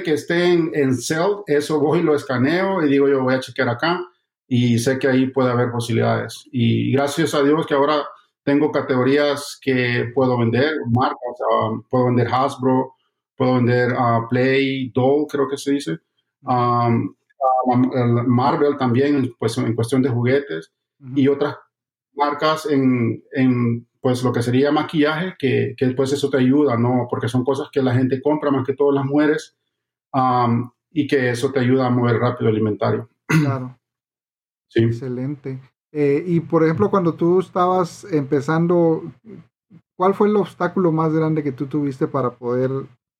que 0.04 0.12
esté 0.12 0.52
en, 0.52 0.70
en 0.74 0.94
Cell, 0.96 1.42
eso 1.46 1.80
voy 1.80 2.00
y 2.00 2.02
lo 2.02 2.14
escaneo 2.14 2.82
y 2.82 2.88
digo 2.88 3.08
yo 3.08 3.22
voy 3.22 3.34
a 3.34 3.40
chequear 3.40 3.68
acá 3.68 4.00
y 4.46 4.78
sé 4.78 4.98
que 4.98 5.08
ahí 5.08 5.26
puede 5.26 5.50
haber 5.50 5.70
posibilidades. 5.70 6.44
Y 6.52 6.92
gracias 6.92 7.34
a 7.34 7.42
Dios 7.42 7.66
que 7.66 7.74
ahora 7.74 8.04
tengo 8.44 8.70
categorías 8.70 9.58
que 9.60 10.10
puedo 10.14 10.38
vender, 10.38 10.72
marcas, 10.94 11.18
um, 11.50 11.82
puedo 11.88 12.06
vender 12.06 12.28
Hasbro, 12.28 12.94
puedo 13.36 13.54
vender 13.54 13.92
uh, 13.92 14.28
Play, 14.28 14.90
Doll, 14.90 15.26
creo 15.28 15.48
que 15.48 15.56
se 15.56 15.72
dice, 15.72 15.98
um, 16.42 17.14
uh, 17.66 17.76
Marvel 18.26 18.76
también, 18.78 19.34
pues 19.38 19.56
en 19.58 19.74
cuestión 19.74 20.02
de 20.02 20.10
juguetes 20.10 20.72
y 21.16 21.28
otras 21.28 21.56
marcas 22.14 22.66
en, 22.66 23.22
en 23.32 23.86
pues 24.02 24.24
lo 24.24 24.32
que 24.32 24.42
sería 24.42 24.72
maquillaje, 24.72 25.36
que, 25.38 25.74
que 25.76 25.90
pues 25.92 26.12
eso 26.12 26.28
te 26.28 26.38
ayuda, 26.38 26.76
¿no? 26.76 27.06
Porque 27.08 27.28
son 27.28 27.44
cosas 27.44 27.68
que 27.72 27.80
la 27.80 27.94
gente 27.94 28.20
compra 28.20 28.50
más 28.50 28.66
que 28.66 28.74
todas 28.74 28.96
las 28.96 29.04
mujeres 29.04 29.56
y 30.90 31.06
que 31.06 31.30
eso 31.30 31.52
te 31.52 31.60
ayuda 31.60 31.86
a 31.86 31.90
mover 31.90 32.16
rápido 32.16 32.50
el 32.50 32.58
inventario. 32.58 33.08
Claro. 33.26 33.78
Sí. 34.74 34.84
Excelente. 34.84 35.60
Eh, 35.92 36.24
y 36.26 36.40
por 36.40 36.64
ejemplo, 36.64 36.88
cuando 36.88 37.12
tú 37.12 37.40
estabas 37.40 38.04
empezando, 38.04 39.02
¿cuál 39.98 40.14
fue 40.14 40.28
el 40.28 40.36
obstáculo 40.36 40.90
más 40.92 41.12
grande 41.12 41.42
que 41.42 41.52
tú 41.52 41.66
tuviste 41.66 42.06
para 42.06 42.30
poder 42.30 42.70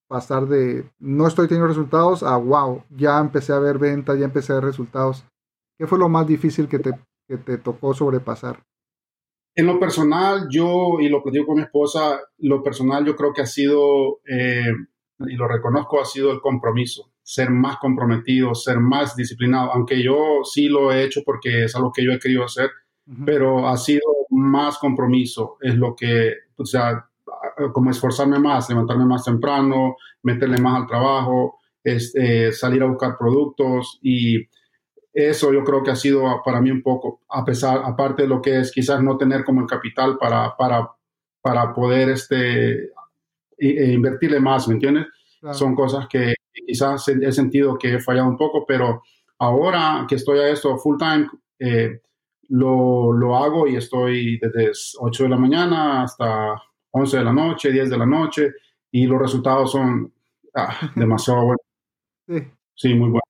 pasar 0.09 0.47
de 0.47 0.89
no 0.99 1.27
estoy 1.27 1.49
teniendo 1.49 1.69
resultados 1.69 2.23
a 2.23 2.39
wow, 2.39 2.85
ya 2.89 3.19
empecé 3.19 3.53
a 3.53 3.59
ver 3.59 3.77
ventas, 3.77 4.19
ya 4.19 4.25
empecé 4.25 4.53
a 4.53 4.55
ver 4.55 4.65
resultados? 4.65 5.27
¿Qué 5.79 5.87
fue 5.87 5.99
lo 5.99 6.09
más 6.09 6.27
difícil 6.27 6.69
que 6.69 6.79
te, 6.79 6.93
que 7.29 7.37
te 7.37 7.59
tocó 7.59 7.93
sobrepasar? 7.93 8.63
En 9.55 9.67
lo 9.67 9.79
personal, 9.79 10.47
yo, 10.51 10.99
y 11.01 11.09
lo 11.09 11.23
platico 11.23 11.47
con 11.47 11.57
mi 11.57 11.63
esposa, 11.63 12.21
lo 12.39 12.63
personal 12.63 13.05
yo 13.05 13.15
creo 13.15 13.33
que 13.35 13.43
ha 13.43 13.47
sido, 13.47 14.21
eh, 14.27 14.73
y 15.27 15.35
lo 15.35 15.47
reconozco, 15.47 16.01
ha 16.01 16.07
sido 16.07 16.33
el 16.33 16.41
compromiso, 16.41 17.13
ser 17.23 17.51
más 17.51 17.77
comprometido, 17.77 18.55
ser 18.55 18.81
más 18.81 19.15
disciplinado, 19.15 19.73
aunque 19.73 20.03
yo 20.03 20.41
sí 20.45 20.69
lo 20.69 20.91
he 20.91 21.05
hecho 21.05 21.21
porque 21.25 21.65
es 21.65 21.77
algo 21.77 21.93
que 21.93 22.05
yo 22.05 22.13
he 22.13 22.19
querido 22.19 22.45
hacer, 22.45 22.71
pero 23.27 23.69
ha 23.69 23.77
sido 23.77 24.03
más 24.31 24.79
compromiso, 24.79 25.59
es 25.61 25.75
lo 25.75 25.95
que, 25.95 26.33
o 26.57 26.65
sea, 26.65 27.07
como 27.75 27.91
esforzarme 27.91 28.39
más, 28.39 28.71
levantarme 28.71 29.05
más 29.05 29.25
temprano, 29.25 29.97
meterle 30.23 30.59
más 30.59 30.81
al 30.81 30.87
trabajo, 30.87 31.59
este, 31.85 32.53
salir 32.53 32.83
a 32.83 32.87
buscar 32.87 33.19
productos 33.19 33.99
y 34.03 34.47
eso 35.13 35.53
yo 35.53 35.63
creo 35.63 35.83
que 35.83 35.91
ha 35.91 35.97
sido 35.97 36.43
para 36.45 36.61
mí 36.61 36.71
un 36.71 36.83
poco, 36.83 37.21
a 37.29 37.45
pesar, 37.45 37.83
aparte 37.85 38.23
de 38.23 38.29
lo 38.29 38.41
que 38.41 38.61
es 38.61 38.73
quizás 38.73 39.03
no 39.03 39.17
tener 39.17 39.45
como 39.45 39.61
el 39.61 39.67
capital 39.67 40.17
para, 40.19 40.57
para, 40.57 40.91
para 41.41 41.75
poder 41.75 42.11
este, 42.11 42.91
e 43.59 43.93
invertirle 43.93 44.41
más, 44.41 44.69
¿me 44.69 44.75
entiendes? 44.75 45.07
Son 45.53 45.75
cosas 45.75 46.07
que 46.09 46.35
quizás 46.67 47.07
he 47.09 47.33
sentido 47.33 47.77
que 47.77 47.95
he 47.95 48.01
fallado 48.01 48.29
un 48.29 48.37
poco, 48.37 48.65
pero 48.67 49.03
ahora 49.39 50.07
que 50.09 50.15
estoy 50.15 50.39
a 50.39 50.49
esto 50.49 50.77
full 50.79 50.97
time, 50.99 51.29
eh, 51.59 52.01
lo, 52.49 53.13
lo, 53.13 53.37
hago 53.37 53.67
y 53.67 53.77
estoy 53.77 54.39
desde 54.39 54.71
8 54.99 55.25
de 55.25 55.29
la 55.29 55.37
mañana 55.37 56.03
hasta 56.03 56.61
11 56.91 57.19
de 57.19 57.25
la 57.25 57.33
noche, 57.33 57.73
10 57.73 57.91
de 57.91 57.99
la 57.99 58.07
noche, 58.07 58.53
y 58.91 59.07
los 59.07 59.21
resultados 59.21 59.73
son 59.73 60.13
ah, 60.55 60.93
demasiado 60.97 61.45
buenos. 61.45 61.67
Sí. 62.29 62.53
sí, 62.75 62.89
muy 62.95 63.11
buenos. 63.11 63.22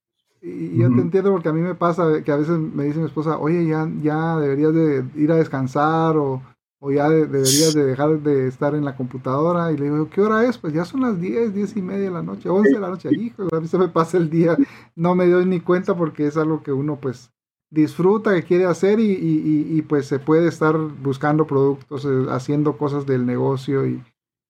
Y 0.45 0.77
yo 0.77 0.89
te 0.89 1.01
entiendo 1.01 1.31
porque 1.31 1.49
a 1.49 1.53
mí 1.53 1.61
me 1.61 1.77
pasa 1.77 2.23
que 2.25 2.33
a 2.33 2.37
veces 2.37 2.59
me 2.59 2.85
dice 2.85 2.99
mi 2.99 3.07
esposa, 3.07 3.39
oye, 3.39 3.65
ya, 3.65 3.89
ya 4.03 4.37
deberías 4.39 4.75
de 4.75 5.05
ir 5.15 5.31
a 5.31 5.37
descansar 5.37 6.17
o, 6.17 6.43
o 6.81 6.91
ya 6.91 7.09
deberías 7.09 7.73
de 7.75 7.85
dejar 7.85 8.21
de 8.21 8.49
estar 8.49 8.75
en 8.75 8.85
la 8.85 8.97
computadora. 8.97 9.71
Y 9.71 9.77
le 9.77 9.85
digo, 9.85 10.11
¿qué 10.11 10.21
hora 10.21 10.45
es? 10.45 10.59
Pues 10.59 10.73
ya 10.75 10.85
son 10.85 11.03
las 11.03 11.21
10, 11.21 11.55
10 11.55 11.77
y 11.77 11.83
media 11.83 12.07
de 12.07 12.11
la 12.11 12.23
noche, 12.23 12.49
11 12.49 12.71
de 12.75 12.81
la 12.81 12.89
noche. 12.89 13.11
Hijo, 13.15 13.47
a 13.53 13.61
mí 13.61 13.69
se 13.69 13.79
me 13.79 13.87
pasa 13.89 14.17
el 14.17 14.31
día, 14.31 14.59
no 14.97 15.15
me 15.15 15.29
doy 15.29 15.47
ni 15.47 15.61
cuenta 15.61 15.97
porque 15.97 16.27
es 16.27 16.37
algo 16.37 16.65
que 16.65 16.73
uno 16.73 16.97
pues 17.01 17.31
disfruta, 17.71 18.35
que 18.35 18.43
quiere 18.43 18.65
hacer 18.65 18.99
y, 18.99 19.13
y, 19.13 19.79
y 19.79 19.83
pues 19.83 20.07
se 20.07 20.19
puede 20.19 20.49
estar 20.49 20.77
buscando 20.77 21.47
productos, 21.47 22.05
eh, 22.05 22.27
haciendo 22.31 22.77
cosas 22.77 23.07
del 23.07 23.25
negocio 23.27 23.87
y, 23.87 24.03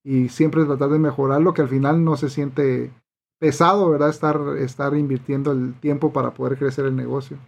y 0.02 0.30
siempre 0.30 0.64
tratar 0.64 0.88
de 0.88 0.98
mejorarlo, 0.98 1.52
que 1.52 1.62
al 1.62 1.68
final 1.68 2.02
no 2.02 2.16
se 2.16 2.30
siente 2.30 2.90
pesado, 3.42 3.90
¿verdad? 3.90 4.10
Estar, 4.10 4.40
estar 4.58 4.96
invirtiendo 4.96 5.50
el 5.50 5.74
tiempo 5.80 6.12
para 6.12 6.32
poder 6.32 6.56
crecer 6.56 6.84
el 6.84 6.94
negocio. 6.94 7.38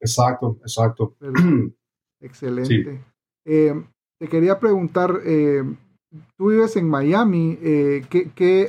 Exacto, 0.00 0.56
exacto. 0.62 1.14
excelente. 2.22 3.04
Eh, 3.44 3.74
te 4.18 4.26
quería 4.26 4.58
preguntar, 4.58 5.20
eh, 5.22 5.62
tú 6.38 6.48
vives 6.48 6.76
en 6.76 6.88
Miami, 6.88 7.58
eh, 7.60 8.06
¿qué, 8.08 8.66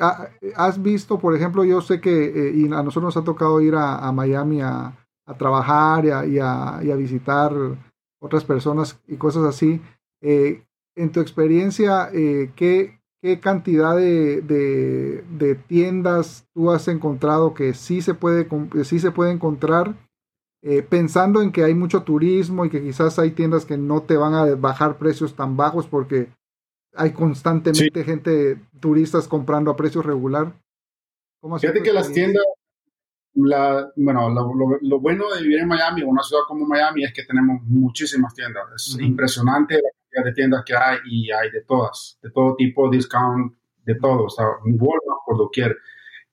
has 0.53 0.83
visto, 0.83 1.17
por 1.17 1.33
ejemplo, 1.33 1.63
yo 1.63 1.79
sé 1.79 2.01
que 2.01 2.51
y 2.53 2.65
a 2.65 2.83
nosotros 2.83 3.15
nos 3.15 3.17
ha 3.17 3.23
tocado 3.23 3.61
ir 3.61 3.75
a, 3.77 4.11
Miami 4.11 4.59
a, 4.61 4.97
trabajar 5.37 6.03
y 6.27 6.39
a, 6.39 6.95
visitar 6.97 7.53
otras 8.19 8.43
personas 8.43 8.99
y 9.07 9.15
cosas 9.15 9.45
así. 9.45 9.81
en 10.21 11.11
tu 11.13 11.21
experiencia, 11.21 12.09
¿qué, 12.11 12.96
qué 13.21 13.39
cantidad 13.39 13.95
de, 13.95 15.59
tiendas 15.67 16.47
tú 16.53 16.71
has 16.71 16.87
encontrado 16.87 17.53
que 17.53 17.73
sí 17.73 18.01
se 18.01 18.13
puede, 18.13 18.47
sí 18.83 18.99
se 18.99 19.11
puede 19.11 19.31
encontrar, 19.31 19.95
eh, 20.63 20.81
pensando 20.81 21.41
en 21.41 21.51
que 21.51 21.63
hay 21.63 21.73
mucho 21.73 22.03
turismo 22.03 22.65
y 22.65 22.69
que 22.69 22.81
quizás 22.81 23.19
hay 23.19 23.31
tiendas 23.31 23.65
que 23.65 23.77
no 23.77 24.01
te 24.03 24.17
van 24.17 24.33
a 24.33 24.55
bajar 24.55 24.97
precios 24.97 25.35
tan 25.35 25.55
bajos 25.55 25.87
porque 25.87 26.29
hay 26.95 27.13
constantemente 27.13 28.03
gente, 28.03 28.59
turistas 28.79 29.27
comprando 29.27 29.71
a 29.71 29.75
precio 29.75 30.01
regular. 30.01 30.53
Fíjate 31.59 31.83
que 31.83 31.93
las 31.93 32.11
tiendas, 32.11 32.43
la, 33.35 33.91
bueno, 33.95 34.29
lo, 34.81 34.99
bueno 34.99 35.25
de 35.33 35.43
vivir 35.43 35.59
en 35.59 35.67
Miami, 35.67 36.01
una 36.01 36.23
ciudad 36.23 36.41
como 36.47 36.65
Miami, 36.65 37.03
es 37.03 37.13
que 37.13 37.23
tenemos 37.23 37.61
muchísimas 37.63 38.33
tiendas. 38.33 38.65
Es 38.75 38.99
impresionante 38.99 39.75
la 39.75 39.89
de 40.11 40.33
tiendas 40.33 40.63
que 40.65 40.75
hay 40.75 40.97
y 41.05 41.31
hay 41.31 41.51
de 41.51 41.61
todas, 41.61 42.17
de 42.21 42.31
todo 42.31 42.55
tipo, 42.55 42.89
discount, 42.89 43.53
de 43.83 43.95
todo, 43.95 44.25
o 44.25 44.29
sea, 44.29 44.45
Walmart 44.63 45.21
por 45.25 45.37
doquier. 45.37 45.77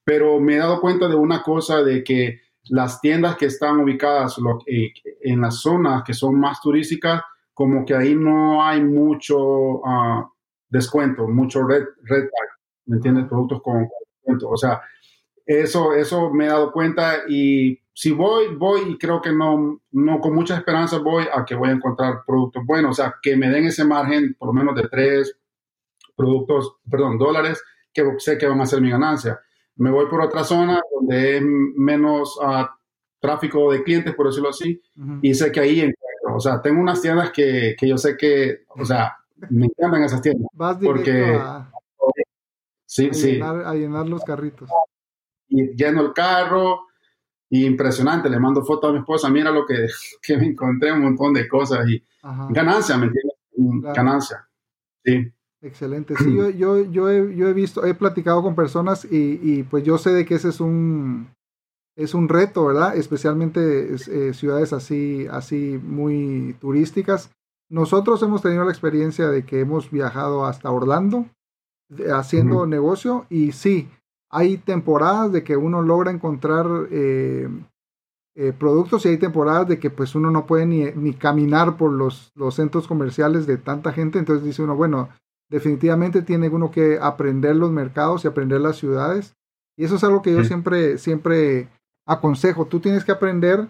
Pero 0.04 0.40
me 0.40 0.54
he 0.54 0.58
dado 0.58 0.80
cuenta 0.80 1.08
de 1.08 1.14
una 1.14 1.42
cosa, 1.42 1.82
de 1.82 2.02
que 2.02 2.40
las 2.70 3.00
tiendas 3.00 3.36
que 3.36 3.46
están 3.46 3.80
ubicadas 3.80 4.36
en 5.20 5.40
las 5.40 5.60
zonas 5.60 6.02
que 6.04 6.14
son 6.14 6.38
más 6.38 6.60
turísticas, 6.60 7.22
como 7.52 7.84
que 7.84 7.94
ahí 7.94 8.14
no 8.14 8.64
hay 8.64 8.82
mucho 8.82 9.84
ah, 9.86 10.28
descuento, 10.68 11.28
mucho 11.28 11.64
red, 11.66 11.84
red 12.02 12.22
tag, 12.22 12.48
¿me 12.86 12.96
entiendes? 12.96 13.26
Productos 13.26 13.62
con, 13.62 13.88
descuento. 14.16 14.48
O 14.50 14.56
sea, 14.56 14.82
eso, 15.46 15.94
eso 15.94 16.30
me 16.30 16.46
he 16.46 16.48
dado 16.48 16.72
cuenta 16.72 17.22
y 17.28 17.78
si 17.96 18.10
voy, 18.10 18.56
voy 18.56 18.82
y 18.90 18.98
creo 18.98 19.22
que 19.22 19.32
no, 19.32 19.80
no 19.92 20.20
con 20.20 20.34
mucha 20.34 20.56
esperanza 20.56 20.98
voy 20.98 21.26
a 21.32 21.44
que 21.44 21.54
voy 21.54 21.68
a 21.68 21.74
encontrar 21.74 22.24
productos 22.26 22.66
buenos, 22.66 22.98
o 22.98 23.02
sea, 23.02 23.14
que 23.22 23.36
me 23.36 23.48
den 23.48 23.66
ese 23.66 23.84
margen 23.84 24.34
por 24.36 24.48
lo 24.48 24.52
menos 24.52 24.74
de 24.74 24.88
tres 24.88 25.38
productos, 26.16 26.76
perdón, 26.90 27.18
dólares, 27.18 27.62
que 27.92 28.04
sé 28.18 28.36
que 28.36 28.48
van 28.48 28.60
a 28.60 28.66
ser 28.66 28.80
mi 28.80 28.90
ganancia. 28.90 29.40
Me 29.76 29.90
voy 29.90 30.06
por 30.06 30.20
otra 30.20 30.42
zona 30.42 30.80
donde 30.92 31.36
es 31.36 31.42
menos 31.42 32.36
uh, 32.38 32.66
tráfico 33.20 33.70
de 33.72 33.84
clientes, 33.84 34.14
por 34.14 34.26
decirlo 34.26 34.50
así, 34.50 34.80
y 35.22 35.32
sé 35.34 35.52
que 35.52 35.60
ahí 35.60 35.78
encuentro. 35.78 36.36
O 36.36 36.40
sea, 36.40 36.60
tengo 36.60 36.80
unas 36.80 37.00
tiendas 37.00 37.30
que, 37.30 37.76
que 37.78 37.88
yo 37.88 37.96
sé 37.96 38.16
que, 38.16 38.64
o 38.68 38.84
sea, 38.84 39.16
me 39.50 39.66
encantan 39.66 40.02
esas 40.02 40.20
tiendas. 40.20 40.48
Vas 40.52 40.78
porque, 40.82 41.38
a, 41.40 41.70
sí, 42.86 43.10
sí. 43.12 43.32
Llenar, 43.34 43.66
a 43.66 43.74
llenar 43.74 44.08
los 44.08 44.24
carritos. 44.24 44.68
Y 45.48 45.76
lleno 45.76 46.02
el 46.02 46.12
carro, 46.12 46.86
y 47.50 47.66
impresionante, 47.66 48.28
le 48.28 48.38
mando 48.38 48.64
fotos 48.64 48.90
a 48.90 48.92
mi 48.92 48.98
esposa, 48.98 49.28
mira 49.28 49.50
lo 49.50 49.66
que, 49.66 49.86
que 50.22 50.36
me 50.36 50.46
encontré, 50.46 50.92
un 50.92 51.02
montón 51.02 51.34
de 51.34 51.48
cosas, 51.48 51.88
y 51.88 52.02
ganancia, 52.50 52.96
¿me 52.96 53.06
entiendes? 53.06 53.36
Ganancia, 53.94 54.48
sí. 55.04 55.32
Excelente. 55.62 56.14
Sí, 56.18 56.34
yo, 56.34 56.50
yo, 56.50 56.84
yo, 56.90 57.10
he, 57.10 57.34
yo 57.36 57.48
he 57.48 57.52
visto, 57.52 57.84
he 57.84 57.94
platicado 57.94 58.42
con 58.42 58.54
personas 58.54 59.04
y, 59.04 59.40
y, 59.42 59.62
pues 59.62 59.84
yo 59.84 59.98
sé 59.98 60.12
de 60.12 60.24
que 60.24 60.34
ese 60.34 60.50
es 60.50 60.60
un, 60.60 61.28
es 61.96 62.14
un 62.14 62.28
reto, 62.28 62.66
¿verdad? 62.66 62.96
Especialmente 62.96 63.94
eh, 63.94 64.34
ciudades 64.34 64.72
así, 64.72 65.26
así 65.30 65.80
muy 65.82 66.56
turísticas. 66.60 67.30
Nosotros 67.70 68.22
hemos 68.22 68.42
tenido 68.42 68.64
la 68.64 68.70
experiencia 68.70 69.28
de 69.28 69.44
que 69.44 69.60
hemos 69.60 69.90
viajado 69.90 70.44
hasta 70.44 70.70
Orlando 70.70 71.26
haciendo 72.12 72.66
negocio 72.66 73.26
y 73.28 73.52
sí, 73.52 73.88
hay 74.34 74.56
temporadas 74.56 75.30
de 75.30 75.44
que 75.44 75.56
uno 75.56 75.80
logra 75.80 76.10
encontrar 76.10 76.66
eh, 76.90 77.48
eh, 78.34 78.52
productos 78.52 79.06
y 79.06 79.10
hay 79.10 79.16
temporadas 79.16 79.68
de 79.68 79.78
que 79.78 79.90
pues 79.90 80.16
uno 80.16 80.32
no 80.32 80.44
puede 80.44 80.66
ni, 80.66 80.90
ni 80.90 81.14
caminar 81.14 81.76
por 81.76 81.92
los, 81.92 82.32
los 82.34 82.56
centros 82.56 82.88
comerciales 82.88 83.46
de 83.46 83.58
tanta 83.58 83.92
gente, 83.92 84.18
entonces 84.18 84.44
dice 84.44 84.62
uno, 84.62 84.74
bueno, 84.74 85.08
definitivamente 85.48 86.22
tiene 86.22 86.48
uno 86.48 86.72
que 86.72 86.98
aprender 87.00 87.54
los 87.54 87.70
mercados 87.70 88.24
y 88.24 88.28
aprender 88.28 88.60
las 88.60 88.76
ciudades. 88.76 89.34
Y 89.78 89.84
eso 89.84 89.94
es 89.94 90.02
algo 90.02 90.20
que 90.20 90.34
yo 90.34 90.42
siempre, 90.42 90.98
siempre 90.98 91.68
aconsejo. 92.04 92.66
Tú 92.66 92.80
tienes 92.80 93.04
que 93.04 93.12
aprender, 93.12 93.68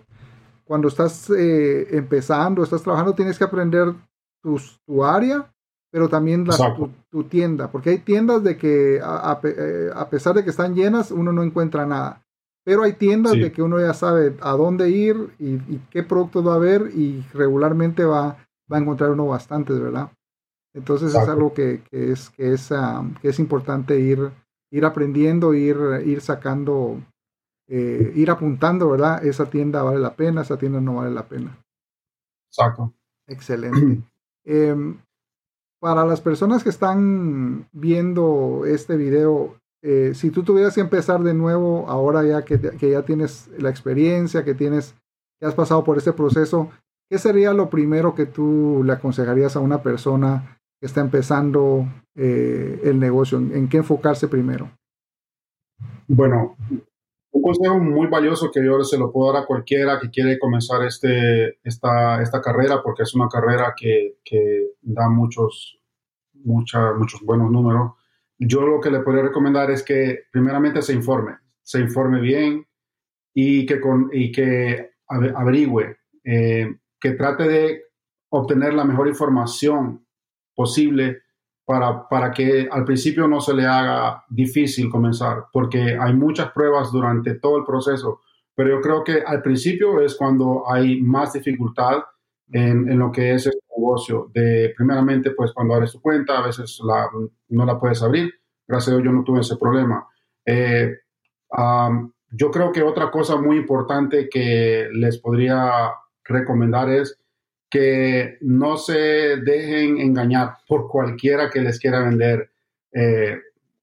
cuando 0.64 0.88
estás 0.88 1.28
eh, 1.28 1.94
empezando, 1.94 2.62
estás 2.62 2.82
trabajando, 2.82 3.14
tienes 3.14 3.36
que 3.36 3.44
aprender 3.44 3.94
tu 4.42 5.04
área, 5.04 5.52
pero 5.94 6.08
también 6.08 6.44
tu, 7.08 7.22
tienda. 7.22 7.70
Porque 7.70 7.90
hay 7.90 7.98
tiendas 7.98 8.42
de 8.42 8.56
que 8.56 9.00
a, 9.00 9.40
eh, 9.44 9.92
pesar 10.10 10.34
de 10.34 10.42
que 10.42 10.50
están 10.50 10.74
llenas, 10.74 11.12
uno 11.12 11.32
no 11.32 11.44
encuentra 11.44 11.86
nada. 11.86 12.20
Pero 12.64 12.82
hay 12.82 12.94
tiendas 12.94 13.34
de 13.34 13.52
que 13.52 13.62
uno 13.62 13.78
ya 13.78 13.94
sabe 13.94 14.36
a 14.40 14.56
dónde 14.56 14.90
ir 14.90 15.30
y, 15.38 15.78
qué 15.90 16.02
productos 16.02 16.44
va 16.44 16.54
a 16.54 16.56
haber 16.56 16.90
y 16.96 17.24
regularmente 17.32 18.04
va, 18.04 18.44
va 18.72 18.76
a 18.76 18.80
encontrar 18.80 19.12
uno 19.12 19.28
bastantes, 19.28 19.78
¿verdad? 19.78 20.10
Entonces 20.74 21.14
es 21.14 21.28
algo 21.28 21.54
que, 21.54 21.84
es, 21.92 22.30
que, 22.30 22.54
es, 22.54 22.70
que 23.22 23.28
es 23.28 23.38
importante 23.38 24.00
ir, 24.00 24.32
ir 24.72 24.84
aprendiendo, 24.84 25.54
ir, 25.54 25.76
ir 26.04 26.20
sacando, 26.20 27.00
eh, 27.68 28.12
ir 28.16 28.32
apuntando, 28.32 28.90
¿verdad? 28.90 29.24
Esa 29.24 29.48
tienda 29.48 29.84
vale 29.84 30.00
la 30.00 30.16
pena, 30.16 30.42
esa 30.42 30.58
tienda 30.58 30.80
no 30.80 30.96
vale 30.96 31.12
la 31.12 31.28
pena. 31.28 31.56
Exacto. 32.50 32.92
Excelente. 33.28 34.02
Em, 34.46 34.98
para 35.84 36.06
las 36.06 36.22
personas 36.22 36.62
que 36.62 36.70
están 36.70 37.68
viendo 37.70 38.62
este 38.64 38.96
video, 38.96 39.54
eh, 39.82 40.12
si 40.14 40.30
tú 40.30 40.42
tuvieras 40.42 40.74
que 40.74 40.80
empezar 40.80 41.22
de 41.22 41.34
nuevo, 41.34 41.84
ahora 41.90 42.24
ya 42.24 42.42
que, 42.42 42.58
que, 42.58 42.90
ya 42.92 43.02
tienes 43.02 43.50
la 43.58 43.68
experiencia, 43.68 44.46
que 44.46 44.54
tienes, 44.54 44.94
que 45.38 45.46
has 45.46 45.54
pasado 45.54 45.84
por 45.84 45.98
este 45.98 46.14
proceso, 46.14 46.70
¿qué 47.10 47.18
sería 47.18 47.52
lo 47.52 47.68
primero 47.68 48.14
que 48.14 48.24
tú 48.24 48.80
le 48.82 48.94
aconsejarías 48.94 49.56
a 49.56 49.60
una 49.60 49.82
persona 49.82 50.58
está 50.80 51.02
empezando 51.02 51.86
eh, 52.14 52.80
el 52.84 52.98
negocio? 52.98 53.36
¿En, 53.36 53.68
qué 53.68 53.76
enfocarse 53.76 54.26
primero? 54.26 54.70
Bueno, 56.08 56.56
un 57.34 57.42
consejo 57.42 57.80
muy 57.80 58.06
valioso 58.06 58.50
que 58.52 58.64
yo 58.64 58.82
se 58.84 58.96
lo 58.96 59.10
puedo 59.10 59.32
dar 59.32 59.42
a 59.42 59.46
cualquiera 59.46 59.98
que 59.98 60.08
quiere 60.08 60.38
comenzar 60.38 60.84
este, 60.84 61.58
esta, 61.64 62.22
esta 62.22 62.40
carrera, 62.40 62.80
porque 62.80 63.02
es 63.02 63.12
una 63.14 63.28
carrera 63.28 63.74
que, 63.76 64.18
que 64.24 64.68
da 64.82 65.08
muchos, 65.08 65.80
mucha, 66.32 66.92
muchos 66.92 67.20
buenos 67.22 67.50
números. 67.50 67.94
Yo 68.38 68.60
lo 68.60 68.80
que 68.80 68.92
le 68.92 69.00
podría 69.00 69.24
recomendar 69.24 69.68
es 69.72 69.82
que 69.82 70.26
primeramente 70.30 70.80
se 70.80 70.92
informe, 70.92 71.32
se 71.60 71.80
informe 71.80 72.20
bien 72.20 72.68
y 73.34 73.66
que, 73.66 73.80
con, 73.80 74.10
y 74.12 74.30
que 74.30 74.92
averigüe, 75.08 75.96
eh, 76.22 76.72
que 77.00 77.10
trate 77.14 77.48
de 77.48 77.82
obtener 78.28 78.74
la 78.74 78.84
mejor 78.84 79.08
información 79.08 80.06
posible 80.54 81.23
para, 81.64 82.08
para 82.08 82.30
que 82.32 82.68
al 82.70 82.84
principio 82.84 83.26
no 83.26 83.40
se 83.40 83.54
le 83.54 83.66
haga 83.66 84.24
difícil 84.28 84.90
comenzar, 84.90 85.46
porque 85.52 85.96
hay 85.98 86.14
muchas 86.14 86.50
pruebas 86.52 86.92
durante 86.92 87.34
todo 87.34 87.58
el 87.58 87.64
proceso, 87.64 88.20
pero 88.54 88.70
yo 88.70 88.80
creo 88.80 89.02
que 89.02 89.22
al 89.26 89.42
principio 89.42 90.00
es 90.00 90.14
cuando 90.14 90.70
hay 90.70 91.00
más 91.00 91.32
dificultad 91.32 92.02
en, 92.52 92.88
en 92.88 92.98
lo 92.98 93.10
que 93.10 93.34
es 93.34 93.46
el 93.46 93.54
negocio. 93.76 94.30
De, 94.32 94.72
primeramente, 94.76 95.32
pues 95.32 95.52
cuando 95.52 95.74
abres 95.74 95.92
tu 95.92 96.00
cuenta, 96.00 96.38
a 96.38 96.46
veces 96.46 96.78
la, 96.84 97.08
no 97.48 97.66
la 97.66 97.78
puedes 97.78 98.02
abrir. 98.02 98.32
Gracias 98.66 98.88
a 98.88 98.96
Dios 98.96 99.04
yo 99.04 99.12
no 99.12 99.24
tuve 99.24 99.40
ese 99.40 99.56
problema. 99.56 100.06
Eh, 100.46 100.98
yo 102.30 102.50
creo 102.50 102.72
que 102.72 102.82
otra 102.82 103.10
cosa 103.10 103.36
muy 103.36 103.56
importante 103.56 104.28
que 104.28 104.88
les 104.92 105.18
podría 105.18 105.92
recomendar 106.24 106.90
es 106.90 107.18
que 107.74 108.38
no 108.42 108.76
se 108.76 108.92
dejen 109.38 109.98
engañar 109.98 110.58
por 110.68 110.86
cualquiera 110.86 111.50
que 111.50 111.60
les 111.60 111.80
quiera 111.80 112.04
vender 112.04 112.48
eh, 112.92 113.36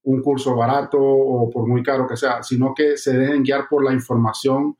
un 0.03 0.21
curso 0.21 0.55
barato 0.55 0.97
o 0.97 1.49
por 1.49 1.67
muy 1.67 1.83
caro 1.83 2.07
que 2.07 2.15
sea, 2.15 2.41
sino 2.41 2.73
que 2.73 2.95
se 2.95 3.11
dejen 3.17 3.43
guiar 3.43 3.67
por 3.69 3.83
la 3.83 3.91
información 3.91 4.77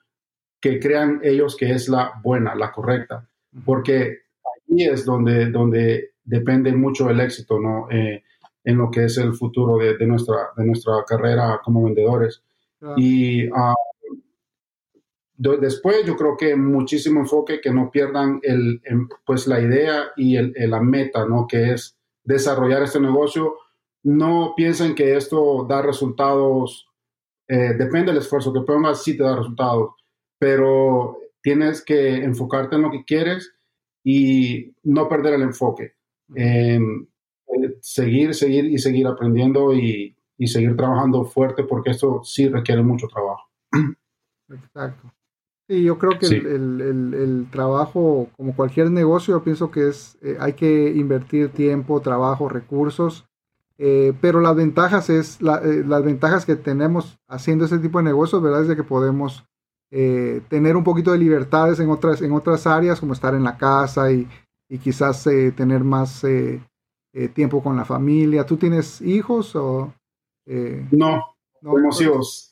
que 0.61 0.79
crean 0.79 1.19
ellos 1.23 1.57
que 1.57 1.71
es 1.71 1.89
la 1.89 2.21
buena, 2.23 2.55
la 2.55 2.71
correcta, 2.71 3.27
porque 3.65 4.19
ahí 4.69 4.85
es 4.85 5.03
donde, 5.03 5.47
donde 5.47 6.11
depende 6.23 6.71
mucho 6.71 7.09
el 7.09 7.19
éxito, 7.19 7.59
¿no? 7.59 7.91
Eh, 7.91 8.23
en 8.63 8.77
lo 8.77 8.89
que 8.89 9.03
es 9.03 9.17
el 9.17 9.33
futuro 9.33 9.77
de, 9.77 10.07
nuestra, 10.07 10.51
de 10.55 10.65
nuestra 10.65 11.03
carrera 11.05 11.59
como 11.61 11.83
vendedores. 11.83 12.41
Y 12.95 13.49
ah, 13.49 13.75
después 15.59 16.05
yo 16.05 16.15
creo 16.15 16.37
que 16.37 16.55
muchísimo 16.55 17.21
enfoque, 17.21 17.61
que 17.61 17.71
no 17.71 17.89
pierdan 17.89 18.39
el, 18.43 18.81
pues 19.25 19.47
la 19.47 19.59
idea 19.59 20.11
y 20.15 20.35
el, 20.35 20.53
la 20.55 20.81
meta, 20.81 21.25
¿no? 21.25 21.47
Que 21.47 21.71
es 21.71 21.97
desarrollar 22.23 22.83
este 22.83 22.99
negocio. 22.99 23.55
No 24.03 24.53
piensen 24.55 24.93
que 24.93 25.15
esto 25.15 25.65
da 25.67 25.81
resultados, 25.81 26.87
eh, 27.47 27.73
depende 27.77 28.11
del 28.11 28.21
esfuerzo 28.21 28.53
que 28.53 28.61
pongas, 28.61 29.03
sí 29.03 29.17
te 29.17 29.23
da 29.23 29.35
resultados, 29.35 29.95
pero 30.37 31.17
tienes 31.41 31.83
que 31.83 32.23
enfocarte 32.23 32.75
en 32.75 32.83
lo 32.83 32.91
que 32.91 33.03
quieres 33.03 33.53
y 34.03 34.73
no 34.83 35.07
perder 35.09 35.35
el 35.35 35.41
enfoque. 35.43 35.93
Eh, 36.35 36.79
seguir, 37.81 38.33
seguir 38.35 38.65
y 38.65 38.77
seguir 38.77 39.07
aprendiendo 39.07 39.73
y, 39.73 40.15
y 40.37 40.47
seguir 40.47 40.75
trabajando 40.75 41.25
fuerte 41.25 41.63
porque 41.63 41.91
esto 41.91 42.23
sí 42.23 42.47
requiere 42.47 42.81
mucho 42.81 43.07
trabajo. 43.07 43.43
Exacto. 44.49 45.11
Sí, 45.71 45.83
yo 45.83 45.97
creo 45.97 46.19
que 46.19 46.25
el, 46.25 47.47
trabajo, 47.49 48.27
como 48.35 48.53
cualquier 48.53 48.91
negocio, 48.91 49.37
yo 49.37 49.41
pienso 49.41 49.71
que 49.71 49.87
es, 49.87 50.17
eh, 50.21 50.35
hay 50.37 50.51
que 50.51 50.91
invertir 50.91 51.47
tiempo, 51.47 52.01
trabajo, 52.01 52.49
recursos, 52.49 53.25
eh, 53.77 54.11
pero 54.19 54.41
las 54.41 54.53
ventajas 54.53 55.09
es, 55.09 55.39
eh, 55.39 55.85
las 55.87 56.03
ventajas 56.03 56.45
que 56.45 56.57
tenemos 56.57 57.17
haciendo 57.29 57.63
este 57.63 57.79
tipo 57.79 57.99
de 57.99 58.03
negocios, 58.03 58.41
¿verdad? 58.41 58.63
Es 58.63 58.67
de 58.67 58.75
que 58.75 58.83
podemos 58.83 59.45
tener 59.89 60.75
un 60.75 60.83
poquito 60.83 61.13
de 61.13 61.19
libertades 61.19 61.79
en 61.79 61.89
otras, 61.89 62.21
en 62.21 62.33
otras 62.33 62.67
áreas, 62.67 62.99
como 62.99 63.13
estar 63.13 63.33
en 63.33 63.43
la 63.43 63.57
casa 63.57 64.11
y, 64.11 64.27
quizás 64.83 65.23
tener 65.55 65.85
más 65.85 66.25
tiempo 67.33 67.63
con 67.63 67.77
la 67.77 67.85
familia. 67.85 68.45
¿Tú 68.45 68.57
tienes 68.57 69.01
hijos 69.01 69.55
o...? 69.55 69.93
no, 70.91 71.35
no 71.61 71.73
tenemos 71.73 72.01
hijos. 72.01 72.50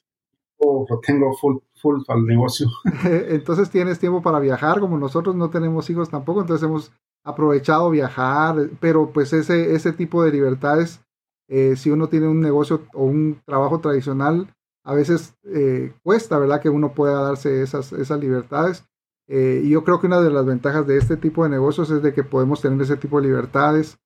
Tengo 1.06 1.34
full, 1.38 1.58
full 1.76 2.02
al 2.08 2.26
negocio. 2.26 2.68
entonces 3.04 3.70
tienes 3.70 4.00
tiempo 4.00 4.22
para 4.22 4.40
viajar, 4.40 4.80
como 4.80 4.98
nosotros 4.98 5.36
no 5.36 5.50
tenemos 5.50 5.90
hijos 5.90 6.10
tampoco, 6.10 6.42
entonces 6.42 6.68
hemos 6.68 6.92
aprovechado 7.24 7.90
viajar, 7.90 8.70
pero 8.80 9.12
pues 9.12 9.34
ese, 9.34 9.76
ese 9.76 9.94
tipo 9.94 10.24
de 10.24 10.32
libertades, 10.32 11.02
eh, 11.48 11.76
si 11.76 11.92
uno 11.92 12.08
tiene 12.08 12.28
un 12.28 12.42
negocio 12.42 12.84
o 12.94 13.04
un 13.04 13.42
trabajo 13.46 13.80
tradicional, 13.80 14.54
a 14.86 14.94
veces 14.94 15.36
eh, 15.44 15.94
cuesta, 16.04 16.40
¿verdad? 16.40 16.62
Que 16.62 16.70
uno 16.70 16.94
pueda 16.94 17.22
darse 17.22 17.62
esas, 17.62 17.92
esas 17.94 18.20
libertades. 18.20 18.86
Eh, 19.28 19.62
y 19.64 19.70
yo 19.70 19.84
creo 19.84 20.00
que 20.00 20.08
una 20.08 20.22
de 20.22 20.32
las 20.32 20.46
ventajas 20.46 20.88
de 20.88 20.98
este 20.98 21.18
tipo 21.18 21.44
de 21.44 21.50
negocios 21.50 21.92
es 21.92 22.02
de 22.02 22.14
que 22.14 22.24
podemos 22.24 22.62
tener 22.62 22.82
ese 22.82 22.98
tipo 22.98 23.22
de 23.22 23.28
libertades 23.28 23.98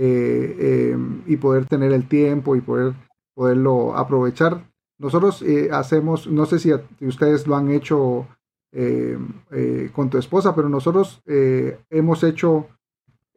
y 0.00 1.36
poder 1.38 1.66
tener 1.66 1.92
el 1.92 2.06
tiempo 2.06 2.54
y 2.54 2.60
poder 2.60 2.94
poderlo 3.34 3.96
aprovechar. 3.96 4.64
Nosotros 4.98 5.44
hacemos, 5.70 6.26
no 6.26 6.44
sé 6.46 6.58
si, 6.58 6.72
ustedes 7.00 7.46
lo 7.46 7.56
han 7.56 7.70
hecho 7.70 8.26
con 9.92 10.10
tu 10.10 10.18
esposa, 10.18 10.54
pero 10.54 10.68
nosotros 10.68 11.22
hemos 11.26 12.24
hecho 12.24 12.66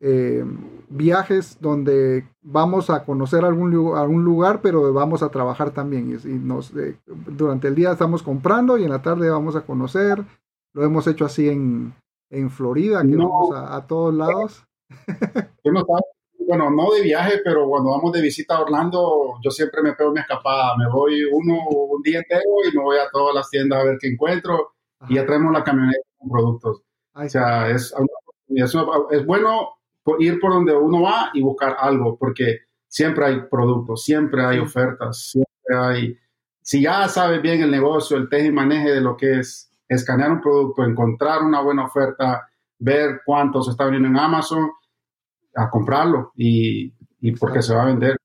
eh, 0.04 0.44
viajes 0.90 1.60
donde 1.62 2.28
vamos 2.42 2.90
a 2.90 3.06
conocer 3.06 3.46
algún, 3.46 3.96
algún 3.96 4.24
lugar, 4.24 4.60
pero 4.64 4.92
vamos 4.94 5.22
a 5.22 5.30
trabajar 5.30 5.70
también. 5.72 6.20
Y, 6.24 6.28
nos, 6.28 6.76
eh, 6.76 6.98
durante 7.06 7.68
el 7.68 7.76
día 7.76 7.92
estamos 7.92 8.24
comprando 8.24 8.80
y 8.80 8.84
en 8.84 8.90
la 8.90 9.04
tarde 9.04 9.30
vamos 9.30 9.56
a 9.56 9.62
conocer. 9.62 10.26
Lo 10.74 10.84
hemos 10.84 11.06
hecho 11.06 11.26
así 11.26 11.50
en, 11.50 11.94
en 12.32 12.50
Florida, 12.50 13.04
que 13.04 13.16
vamos 13.16 13.56
a, 13.56 13.86
todos 13.86 14.14
lados. 14.14 14.66
Bueno, 16.52 16.70
no 16.70 16.92
de 16.92 17.02
viaje, 17.02 17.40
pero 17.46 17.66
cuando 17.66 17.92
vamos 17.92 18.12
de 18.12 18.20
visita 18.20 18.58
a 18.58 18.64
Orlando, 18.64 19.36
yo 19.42 19.50
siempre 19.52 19.82
me 19.82 19.94
pego 19.94 20.12
mi 20.12 20.20
escapada. 20.20 20.76
Me 20.78 20.90
voy 20.90 21.24
uno 21.24 21.60
un 21.70 22.02
día 22.02 22.20
entero 22.20 22.44
y 22.70 22.76
me 22.76 22.84
voy 22.84 22.98
a 22.98 23.10
todas 23.10 23.34
las 23.34 23.50
tiendas 23.50 23.80
a 23.80 23.84
ver 23.86 23.98
qué 23.98 24.10
encuentro 24.10 24.74
y 25.08 25.16
ya 25.16 25.26
traemos 25.26 25.54
la 25.54 25.64
camioneta 25.64 26.02
con 26.18 26.30
productos. 26.30 26.82
o 27.14 27.30
sea, 27.30 27.70
es, 27.70 27.94
es, 28.50 28.76
es 29.12 29.26
bueno 29.26 29.70
ir 30.20 30.42
por 30.42 30.52
donde 30.52 30.76
uno 30.76 31.04
va 31.04 31.30
y 31.34 31.42
buscar 31.42 31.78
algo, 31.80 32.18
porque 32.18 32.60
siempre 32.86 33.28
hay 33.28 33.42
productos, 33.50 34.04
siempre 34.04 34.44
hay 34.44 34.60
ofertas, 34.60 35.30
siempre 35.30 35.78
hay... 35.78 36.18
Si 36.62 36.82
ya 36.82 37.08
sabes 37.08 37.42
bien 37.42 37.62
el 37.62 37.72
negocio, 37.72 38.18
el 38.18 38.28
teje 38.28 38.48
y 38.48 38.52
maneje 38.52 38.92
de 38.92 39.00
lo 39.00 39.16
que 39.16 39.40
es 39.40 39.72
escanear 39.88 40.34
un 40.34 40.42
producto, 40.42 40.84
encontrar 40.84 41.44
una 41.44 41.62
buena 41.62 41.86
oferta, 41.86 42.46
ver 42.78 43.22
cuánto 43.26 43.62
se 43.62 43.72
está 43.72 43.86
vendiendo 43.86 44.10
en 44.10 44.26
Amazon, 44.26 44.70
a 45.56 45.70
comprarlo 45.70 46.32
y, 46.36 46.94
y 47.20 47.32
porque 47.34 47.62
se 47.62 47.76
va 47.76 47.84
a 47.84 47.88
vender. 47.88 48.18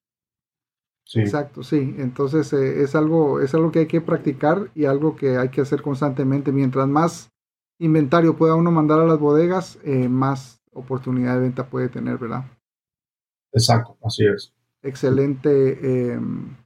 Exacto, 1.14 1.62
sí. 1.62 1.94
Entonces 1.98 2.52
eh, 2.52 2.82
es, 2.82 2.94
algo, 2.94 3.40
es 3.40 3.54
algo 3.54 3.70
que 3.70 3.80
hay 3.80 3.86
que 3.86 4.00
practicar 4.00 4.70
y 4.74 4.86
algo 4.86 5.16
que 5.16 5.36
hay 5.36 5.50
que 5.50 5.60
hacer 5.60 5.82
constantemente. 5.82 6.52
Mientras 6.52 6.88
más 6.88 7.30
inventario 7.78 8.36
pueda 8.36 8.54
uno 8.54 8.70
mandar 8.70 9.00
a 9.00 9.06
las 9.06 9.18
bodegas, 9.18 9.78
eh, 9.84 10.08
más 10.08 10.60
oportunidad 10.72 11.34
de 11.34 11.40
venta 11.40 11.68
puede 11.68 11.88
tener, 11.88 12.18
¿verdad? 12.18 12.44
Exacto, 13.52 13.96
así 14.02 14.24
es. 14.26 14.52
Excelente. 14.82 16.12
Em, 16.12 16.56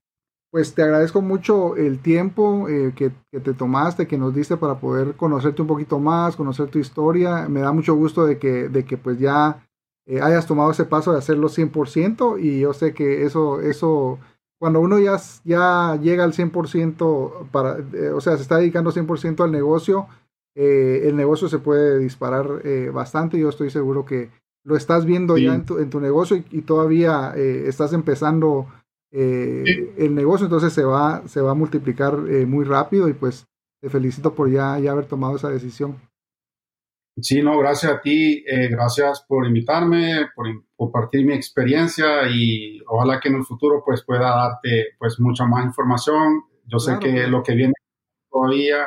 pues 0.51 0.75
te 0.75 0.83
agradezco 0.83 1.23
mucho 1.23 1.77
el 1.77 2.01
tiempo 2.01 2.69
eh, 2.69 2.93
que, 2.97 3.13
te 3.31 3.55
tomaste, 3.55 4.09
que 4.09 4.19
nos 4.19 4.35
diste 4.35 4.57
para 4.57 4.81
poder 4.81 5.15
conocerte 5.15 5.63
un 5.63 5.69
poquito 5.69 6.01
más, 6.01 6.35
conocer 6.35 6.69
tu 6.69 6.79
historia. 6.79 7.49
Me 7.49 7.61
da 7.61 7.73
mucho 7.73 7.95
gusto 7.95 8.27
de 8.27 8.39
que, 8.39 8.69
de 8.69 8.85
que 8.85 8.97
pues 8.97 9.19
ya 9.19 9.65
eh, 10.11 10.21
hayas 10.21 10.47
tomado 10.47 10.73
ese 10.73 10.85
paso 10.85 11.13
de 11.13 11.19
hacerlo 11.19 11.49
100% 11.49 12.39
y 12.43 12.61
yo 12.61 12.75
sé 12.75 12.93
que 12.93 13.25
eso, 13.25 13.61
eso 13.61 14.19
cuando 14.61 14.81
uno 14.81 14.99
ya, 14.99 15.17
ya 15.45 15.99
llega 16.03 16.23
al 16.23 16.35
100%, 16.35 17.49
para, 17.51 17.79
eh, 17.95 18.11
o 18.11 18.21
sea, 18.21 18.37
se 18.37 18.43
está 18.43 18.59
dedicando 18.59 18.93
100% 18.93 19.43
al 19.43 19.51
negocio, 19.51 20.07
eh, 20.55 21.05
el 21.05 21.17
negocio 21.17 21.49
se 21.49 21.59
puede 21.59 21.99
disparar 21.99 22.61
eh, 22.65 22.91
bastante. 22.93 23.39
Yo 23.39 23.49
estoy 23.49 23.71
seguro 23.71 24.05
que 24.05 24.31
lo 24.63 24.77
estás 24.77 25.07
viendo 25.07 25.39
ya 25.39 25.55
en 25.55 25.65
tu, 25.65 25.79
en 25.79 25.89
tu, 25.89 25.99
negocio 25.99 26.37
y, 26.51 26.61
todavía 26.61 27.33
estás 27.35 27.95
empezando 27.95 28.67
el 29.11 30.15
negocio, 30.15 30.45
entonces 30.45 30.75
se 30.75 30.85
va, 30.85 31.23
se 31.27 31.41
va 31.41 31.53
a 31.53 31.55
multiplicar 31.55 32.19
muy 32.47 32.67
rápido 32.67 33.09
y 33.09 33.15
pues 33.15 33.47
te 33.81 33.89
felicito 33.89 34.35
por 34.35 34.51
ya, 34.51 34.79
ya 34.79 34.93
haber 34.93 35.07
tomado 35.07 35.37
esa 35.37 35.49
decisión. 35.49 35.97
Sí, 37.23 37.43
no, 37.43 37.59
gracias 37.59 37.93
a 37.93 38.01
ti, 38.01 38.45
gracias 38.71 39.25
por 39.27 39.47
invitarme, 39.47 40.29
por 40.35 40.47
compartir 40.77 41.27
mi 41.27 41.35
experiencia 41.35 42.29
y 42.29 42.81
ojalá 42.87 43.21
que 43.21 43.29
en 43.29 43.37
el 43.37 43.45
futuro 43.45 43.83
pues 43.85 44.05
pueda 44.05 44.31
darte 44.31 44.95
pues 44.99 45.19
mucha 45.21 45.45
más 45.45 45.65
información. 45.65 46.43
Yo 46.67 46.79
sé 46.79 46.99
que 47.01 47.27
lo 47.27 47.43
que 47.43 47.55
viene 47.55 47.75
todavía 48.31 48.87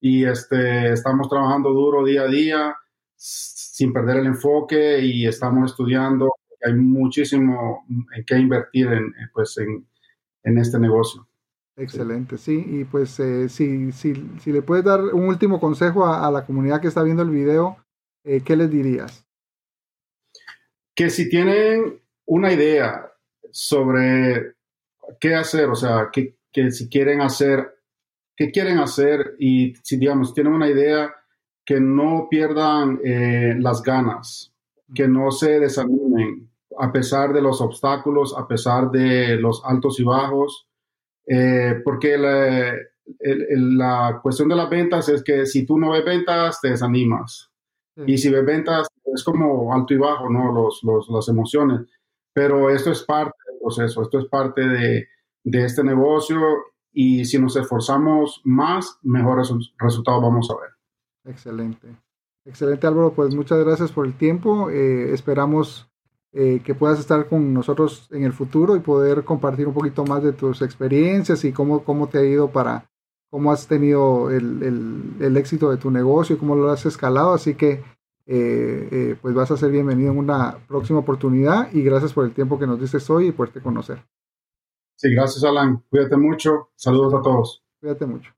y 0.00 0.24
este, 0.24 0.92
estamos 0.92 1.28
trabajando 1.28 1.70
duro 1.70 2.04
día 2.04 2.22
a 2.22 2.28
día 2.28 2.76
sin 3.16 3.92
perder 3.92 4.18
el 4.18 4.26
enfoque 4.26 5.00
y 5.00 5.26
estamos 5.26 5.70
estudiando. 5.70 6.30
Hay 6.64 6.74
muchísimo 6.74 7.86
en 8.14 8.24
qué 8.24 8.38
invertir 8.38 8.88
en, 8.88 9.12
pues, 9.32 9.56
en, 9.58 9.86
en 10.42 10.58
este 10.58 10.78
negocio. 10.78 11.26
Excelente, 11.76 12.38
sí. 12.38 12.64
Y 12.66 12.84
pues 12.84 13.18
eh, 13.20 13.48
si, 13.48 13.92
si, 13.92 14.14
si, 14.40 14.52
le 14.52 14.62
puedes 14.62 14.84
dar 14.84 15.00
un 15.00 15.26
último 15.26 15.58
consejo 15.58 16.06
a, 16.06 16.30
la 16.30 16.46
comunidad 16.46 16.80
que 16.80 16.88
está 16.88 17.02
viendo 17.02 17.22
el 17.22 17.30
video, 17.30 17.78
eh, 18.24 18.42
¿qué 18.44 18.56
les 18.56 18.70
dirías? 18.70 19.26
Que 20.94 21.10
si 21.10 21.28
tienen 21.28 22.00
una 22.26 22.52
idea 22.52 23.12
sobre 23.50 24.54
qué 25.20 25.34
hacer, 25.34 25.68
o 25.68 25.74
sea, 25.74 26.10
que, 26.12 26.36
que 26.52 26.70
si 26.70 26.88
quieren 26.88 27.20
hacer 27.20 27.74
qué 28.36 28.50
quieren 28.50 28.78
hacer 28.78 29.36
y 29.38 29.74
si, 29.82 29.96
digamos, 29.96 30.34
tienen 30.34 30.52
una 30.52 30.68
idea, 30.68 31.14
que 31.64 31.80
no 31.80 32.28
pierdan 32.30 33.00
eh, 33.02 33.54
las 33.58 33.82
ganas, 33.82 34.52
que 34.94 35.08
no 35.08 35.30
se 35.30 35.60
desanimen 35.60 36.50
a 36.78 36.92
pesar 36.92 37.32
de 37.32 37.40
los 37.40 37.60
obstáculos, 37.60 38.34
a 38.36 38.46
pesar 38.46 38.90
de 38.90 39.36
los 39.36 39.62
altos 39.64 39.98
y 39.98 40.04
bajos, 40.04 40.66
eh, 41.26 41.80
porque 41.84 42.18
la, 42.18 42.74
la, 43.18 44.20
cuestión 44.22 44.48
de 44.48 44.56
las 44.56 44.70
ventas 44.70 45.08
es 45.08 45.22
que 45.22 45.46
si 45.46 45.64
tú 45.64 45.78
no 45.78 45.90
ves 45.90 46.04
ventas, 46.04 46.60
te 46.60 46.70
desanimas. 46.70 47.50
Y 48.06 48.18
si 48.18 48.28
ves 48.28 48.44
ventas, 48.44 48.88
es 49.04 49.22
como 49.22 49.72
alto 49.72 49.94
y 49.94 49.98
bajo, 49.98 50.28
¿no? 50.28 50.52
Los, 50.52 50.82
los, 50.82 51.08
las 51.08 51.28
emociones. 51.28 51.82
Pero 52.32 52.70
esto 52.70 52.90
es 52.90 53.02
parte 53.04 53.36
del 53.46 53.60
proceso, 53.60 54.02
esto 54.02 54.18
es 54.18 54.26
parte 54.26 54.66
de, 54.66 55.06
de 55.44 55.64
este 55.64 55.84
negocio 55.84 56.40
y 56.92 57.24
si 57.24 57.38
nos 57.38 57.56
esforzamos 57.56 58.40
más, 58.44 58.98
mejores 59.02 59.52
resultados 59.78 60.22
vamos 60.22 60.50
a 60.50 60.54
ver. 60.54 60.70
Excelente. 61.32 61.88
Excelente 62.46 62.86
Álvaro, 62.86 63.12
pues 63.14 63.34
muchas 63.34 63.58
gracias 63.64 63.92
por 63.92 64.06
el 64.06 64.16
tiempo. 64.16 64.70
Eh, 64.70 65.12
esperamos 65.12 65.90
eh, 66.36 66.60
que 66.64 66.74
puedas 66.74 66.98
estar 66.98 67.28
con 67.28 67.54
nosotros 67.54 68.08
en 68.10 68.24
el 68.24 68.32
futuro 68.32 68.74
y 68.74 68.80
poder 68.80 69.22
compartir 69.22 69.68
un 69.68 69.74
poquito 69.74 70.04
más 70.04 70.20
de 70.20 70.32
tus 70.32 70.62
experiencias 70.62 71.44
y 71.44 71.52
cómo, 71.52 71.84
cómo 71.84 72.08
te 72.08 72.18
ha 72.18 72.24
ido 72.24 72.50
para, 72.50 72.90
cómo 73.30 73.52
has 73.52 73.68
tenido 73.68 74.32
el, 74.32 75.14
el, 75.20 75.36
éxito 75.36 75.70
de 75.70 75.76
tu 75.76 75.92
negocio 75.92 76.34
y 76.34 76.38
cómo 76.40 76.56
lo 76.56 76.70
has 76.70 76.86
escalado. 76.86 77.34
Así 77.34 77.54
que 77.54 77.84
eh, 78.26 79.16
pues 79.22 79.32
vas 79.32 79.52
a 79.52 79.56
ser 79.56 79.70
bienvenido 79.70 80.10
en 80.10 80.18
una 80.18 80.58
próxima 80.66 80.98
oportunidad 80.98 81.72
y 81.72 81.82
gracias 81.82 82.12
por 82.12 82.24
el 82.24 82.34
tiempo 82.34 82.58
que 82.58 82.66
nos 82.66 82.80
diste 82.80 82.98
hoy 83.12 83.28
y 83.28 83.32
poderte 83.32 83.60
conocer. 83.60 84.04
Sí, 84.96 85.14
gracias 85.14 85.44
Alan. 85.44 85.84
Cuídate 85.88 86.16
mucho. 86.16 86.70
Saludos 86.74 87.14
a 87.14 87.22
todos. 87.22 87.64
Cuídate 87.78 88.06
mucho. 88.06 88.34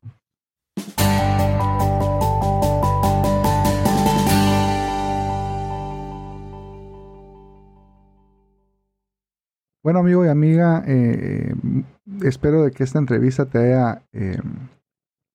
Bueno, 9.87 10.01
amigo 10.01 10.25
y 10.25 10.29
amiga, 10.29 10.83
eh, 10.85 11.55
espero 12.25 12.64
de 12.64 12.72
que 12.72 12.83
esta 12.83 12.99
entrevista 12.99 13.46
te 13.46 13.59
haya 13.59 14.03
eh, 14.12 14.37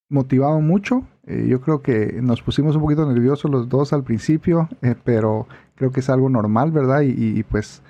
motivado 0.09 0.59
mucho. 0.59 1.07
Eh, 1.25 1.45
yo 1.47 1.61
creo 1.61 1.81
que 1.81 2.19
nos 2.21 2.41
pusimos 2.41 2.75
un 2.75 2.81
poquito 2.81 3.09
nerviosos 3.09 3.49
los 3.49 3.69
dos 3.69 3.93
al 3.93 4.03
principio, 4.03 4.67
pero 5.05 5.47
creo 5.75 5.93
que 5.93 6.01
es 6.01 6.09
algo 6.09 6.27
normal, 6.29 6.73
¿verdad? 6.73 6.99
Y, 7.01 7.41
pues 7.43 7.81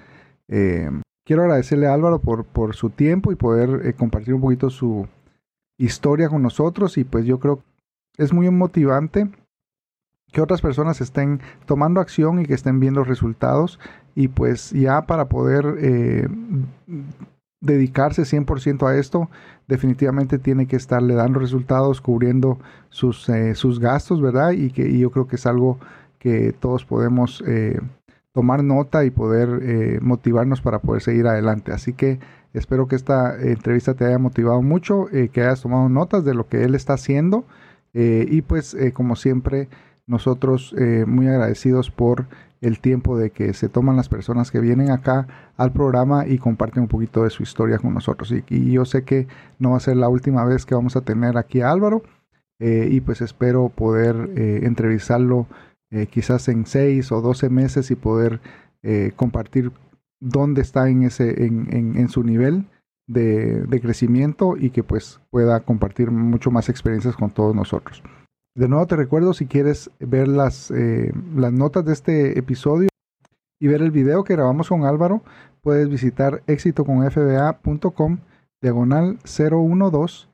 quiero 1.26 1.42
agradecerle 1.42 1.88
a 1.88 1.96
Álvaro 1.96 2.20
por, 2.20 2.46
por 2.46 2.76
su 2.76 2.92
tiempo 2.92 3.32
y 3.32 3.36
poder 3.36 3.88
eh, 3.88 3.94
compartir 3.94 4.36
un 4.36 4.42
poquito 4.42 4.70
su 4.70 5.08
historia 5.80 6.30
con 6.30 6.44
nosotros 6.44 6.96
y 7.00 7.06
pues 7.06 7.26
yo 7.26 7.40
creo 7.40 7.64
que 8.14 8.24
es 8.24 8.34
muy 8.34 8.48
motivante 8.52 9.32
que 10.32 10.42
otras 10.42 10.62
personas 10.62 11.02
estén 11.02 11.42
tomando 11.66 12.00
acción 12.00 12.40
y 12.40 12.46
que 12.46 12.54
estén 12.54 12.80
viendo 12.80 13.04
resultados 13.04 13.80
y 14.16 14.28
pues 14.30 14.72
ya 14.72 15.04
para 15.04 15.30
poder 15.30 15.76
eh, 15.80 16.28
dedicarse 17.60 18.24
100% 18.24 18.88
a 18.88 18.98
esto 18.98 19.30
definitivamente 19.68 20.40
tiene 20.40 20.68
que 20.68 20.76
estarle 20.76 21.14
dando 21.14 21.40
resultados 21.40 22.02
cubriendo 22.02 22.60
sus, 22.90 23.28
eh, 23.30 23.56
sus 23.56 23.80
gastos 23.80 24.22
verdad 24.22 24.52
y 24.52 24.72
que 24.72 24.98
yo 24.98 25.12
creo 25.12 25.28
que 25.28 25.36
es 25.36 25.46
algo 25.46 25.80
que 26.18 26.54
todos 26.60 26.86
podemos 26.86 27.44
tomar 28.34 28.64
nota 28.64 29.04
y 29.04 29.12
poder 29.12 29.60
eh, 29.62 30.00
motivarnos 30.02 30.62
para 30.62 30.80
poder 30.80 31.02
seguir 31.02 31.28
adelante. 31.28 31.74
Así 31.74 31.94
que 31.94 32.20
espero 32.54 32.88
que 32.88 32.96
esta 32.96 33.40
entrevista 33.42 33.94
te 33.94 34.06
haya 34.06 34.18
motivado 34.18 34.62
mucho, 34.62 35.10
eh, 35.12 35.30
que 35.30 35.42
hayas 35.42 35.62
tomado 35.62 35.90
notas 35.90 36.24
de 36.24 36.34
lo 36.34 36.48
que 36.48 36.64
él 36.64 36.76
está 36.76 36.94
haciendo 36.94 37.46
y 37.94 38.42
pues 38.44 38.74
como 38.94 39.18
siempre, 39.18 39.68
nosotros 40.12 40.76
muy 41.08 41.28
agradecidos 41.28 41.90
por 41.90 42.28
el 42.62 42.80
tiempo 42.80 43.18
de 43.18 43.32
que 43.32 43.54
se 43.54 43.70
toman 43.70 43.98
las 43.98 44.08
personas 44.08 44.52
que 44.52 44.60
vienen 44.60 44.92
acá 44.92 45.28
al 45.58 45.74
programa 45.74 46.28
y 46.28 46.38
comparten 46.38 46.84
un 46.84 46.90
poquito 46.90 47.24
de 47.24 47.32
su 47.32 47.44
historia 47.44 47.80
con 47.80 47.94
nosotros. 47.94 48.32
Y, 48.32 48.72
yo 48.72 48.86
sé 48.86 49.04
que 49.04 49.28
no 49.60 49.72
va 49.72 49.78
a 49.78 49.82
ser 49.82 49.98
la 49.98 50.10
última 50.10 50.46
vez 50.46 50.66
que 50.66 50.76
vamos 50.76 50.96
a 50.96 51.02
tener 51.02 51.38
aquí 51.38 51.62
a 51.62 51.72
Álvaro 51.72 52.04
eh, 52.60 52.88
y 52.90 53.02
pues 53.02 53.22
espero 53.22 53.70
poder 53.70 54.30
eh, 54.36 54.62
entrevistarlo 54.64 55.48
eh, 55.90 56.06
quizás 56.06 56.48
en 56.48 56.66
seis 56.68 57.12
o 57.12 57.22
doce 57.22 57.50
meses 57.50 57.92
y 57.92 57.96
poder 57.96 58.40
compartir 59.16 59.72
dónde 60.20 60.62
está 60.64 60.90
en, 60.90 61.04
ese, 61.04 61.46
en, 61.46 62.10
su 62.10 62.24
nivel 62.24 62.66
de, 63.06 63.62
de 63.62 63.80
crecimiento 63.80 64.58
y 64.58 64.72
que 64.72 64.82
pues 64.82 65.22
pueda 65.30 65.60
compartir 65.60 66.10
mucho 66.10 66.50
más 66.50 66.68
experiencias 66.68 67.16
con 67.16 67.30
todos 67.30 67.56
nosotros. 67.56 68.02
De 68.54 68.68
nuevo 68.68 68.86
te 68.86 68.98
recuerdo 68.98 69.34
si 69.34 69.46
quieres 69.46 69.92
ver 70.00 70.28
las, 70.28 70.72
eh, 70.72 71.14
las 71.36 71.54
notas 71.54 71.86
de 71.86 71.94
este 71.94 72.38
episodio 72.38 72.90
y 73.62 73.68
ver 73.68 73.82
el 73.82 73.92
video 73.92 74.26
que 74.26 74.34
grabamos 74.36 74.68
con 74.68 74.84
Álvaro, 74.84 75.24
puedes 75.62 75.88
visitar 75.88 76.44
éxitoconfba.com 76.48 78.18
diagonal 78.62 79.20
012 79.24 80.28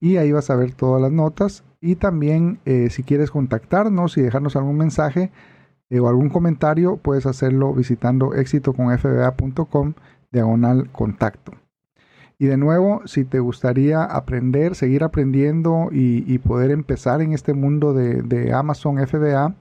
y 0.00 0.16
ahí 0.18 0.30
vas 0.30 0.50
a 0.50 0.56
ver 0.56 0.74
todas 0.74 1.02
las 1.02 1.10
notas 1.10 1.64
y 1.80 1.96
también 1.96 2.60
eh, 2.66 2.88
si 2.90 3.02
quieres 3.02 3.32
contactarnos 3.32 4.16
y 4.16 4.22
dejarnos 4.22 4.54
algún 4.54 4.76
mensaje 4.76 5.32
eh, 5.90 5.98
o 5.98 6.08
algún 6.08 6.28
comentario 6.28 6.98
puedes 6.98 7.26
hacerlo 7.26 7.74
visitando 7.74 8.32
éxitoconfba.com 8.34 9.94
diagonal 10.30 10.88
contacto. 10.92 11.65
Y 12.38 12.46
de 12.46 12.56
nuevo, 12.58 13.00
si 13.06 13.24
te 13.24 13.40
gustaría 13.40 14.04
aprender, 14.04 14.74
seguir 14.74 15.04
aprendiendo 15.04 15.88
y, 15.90 16.38
poder 16.38 16.70
empezar 16.70 17.22
en 17.22 17.32
este 17.32 17.54
mundo 17.54 17.94
de, 17.94 18.52
Amazon 18.52 18.98
FBA, 18.98 19.54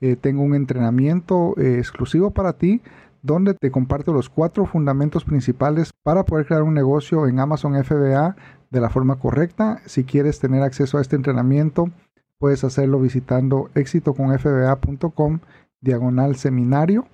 eh, 0.00 0.16
tengo 0.16 0.42
un 0.42 0.54
entrenamiento 0.54 1.54
eh, 1.58 1.78
exclusivo 1.78 2.30
para 2.30 2.54
ti 2.54 2.82
donde 3.22 3.54
te 3.54 3.70
comparto 3.70 4.12
los 4.12 4.28
cuatro 4.28 4.66
fundamentos 4.66 5.24
principales 5.24 5.92
para 6.02 6.24
poder 6.24 6.44
crear 6.44 6.62
un 6.62 6.74
negocio 6.74 7.26
en 7.26 7.40
Amazon 7.40 7.82
FBA 7.82 8.36
de 8.70 8.80
la 8.80 8.90
forma 8.90 9.16
correcta. 9.16 9.80
Si 9.86 10.04
quieres 10.04 10.40
tener 10.40 10.62
acceso 10.62 10.98
a 10.98 11.00
este 11.00 11.16
entrenamiento, 11.16 11.90
puedes 12.38 12.64
hacerlo 12.64 13.00
visitando 13.00 13.70
éxitoconfba.com 13.74 15.38
diagonal 15.80 16.36
seminario 16.36 17.06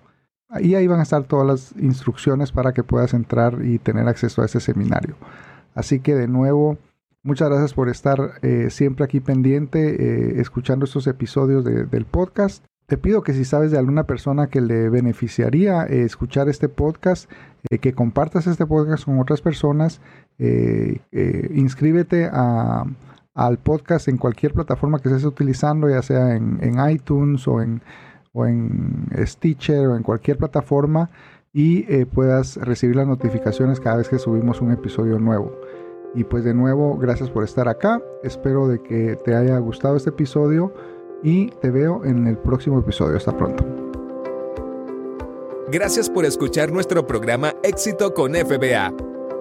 y 0.58 0.74
ahí 0.74 0.86
van 0.86 1.00
a 1.00 1.04
estar 1.04 1.22
todas 1.24 1.46
las 1.46 1.82
instrucciones 1.82 2.50
para 2.50 2.72
que 2.72 2.82
puedas 2.82 3.14
entrar 3.14 3.64
y 3.64 3.78
tener 3.78 4.08
acceso 4.08 4.42
a 4.42 4.46
ese 4.46 4.58
seminario. 4.60 5.14
Así 5.74 6.00
que 6.00 6.14
de 6.16 6.26
nuevo, 6.26 6.76
muchas 7.22 7.48
gracias 7.48 7.74
por 7.74 7.88
estar 7.88 8.32
eh, 8.42 8.70
siempre 8.70 9.04
aquí 9.04 9.20
pendiente, 9.20 9.78
eh, 9.94 10.40
escuchando 10.40 10.84
estos 10.84 11.06
episodios 11.06 11.64
del 11.64 12.04
podcast. 12.04 12.64
Te 12.86 12.96
pido 12.96 13.22
que 13.22 13.32
si 13.32 13.44
sabes 13.44 13.70
de 13.70 13.78
alguna 13.78 14.04
persona 14.04 14.48
que 14.48 14.60
le 14.60 14.88
beneficiaría 14.88 15.84
eh, 15.84 16.02
escuchar 16.02 16.48
este 16.48 16.68
podcast, 16.68 17.30
que 17.80 17.92
compartas 17.92 18.48
este 18.48 18.66
podcast 18.66 19.04
con 19.04 19.20
otras 19.20 19.42
personas, 19.42 20.00
inscríbete 21.52 22.28
al 22.32 23.58
podcast 23.58 24.08
en 24.08 24.16
cualquier 24.16 24.54
plataforma 24.54 24.98
que 24.98 25.08
estés 25.08 25.24
utilizando, 25.24 25.88
ya 25.88 26.02
sea 26.02 26.34
en 26.34 26.90
iTunes 26.90 27.46
o 27.46 27.62
en 27.62 27.80
o 28.32 28.46
en 28.46 29.08
Stitcher 29.16 29.88
o 29.88 29.96
en 29.96 30.02
cualquier 30.02 30.38
plataforma 30.38 31.10
y 31.52 31.84
eh, 31.92 32.06
puedas 32.06 32.56
recibir 32.56 32.96
las 32.96 33.06
notificaciones 33.06 33.80
cada 33.80 33.96
vez 33.96 34.08
que 34.08 34.18
subimos 34.18 34.60
un 34.60 34.72
episodio 34.72 35.18
nuevo. 35.18 35.52
Y 36.14 36.24
pues 36.24 36.44
de 36.44 36.54
nuevo, 36.54 36.96
gracias 36.96 37.30
por 37.30 37.44
estar 37.44 37.68
acá. 37.68 38.02
Espero 38.22 38.68
de 38.68 38.82
que 38.82 39.16
te 39.24 39.34
haya 39.34 39.58
gustado 39.58 39.96
este 39.96 40.10
episodio 40.10 40.72
y 41.22 41.50
te 41.60 41.70
veo 41.70 42.04
en 42.04 42.26
el 42.26 42.36
próximo 42.36 42.78
episodio. 42.80 43.16
Hasta 43.16 43.36
pronto. 43.36 43.64
Gracias 45.70 46.10
por 46.10 46.24
escuchar 46.24 46.72
nuestro 46.72 47.06
programa 47.06 47.54
Éxito 47.62 48.12
con 48.12 48.34
FBA. 48.34 48.92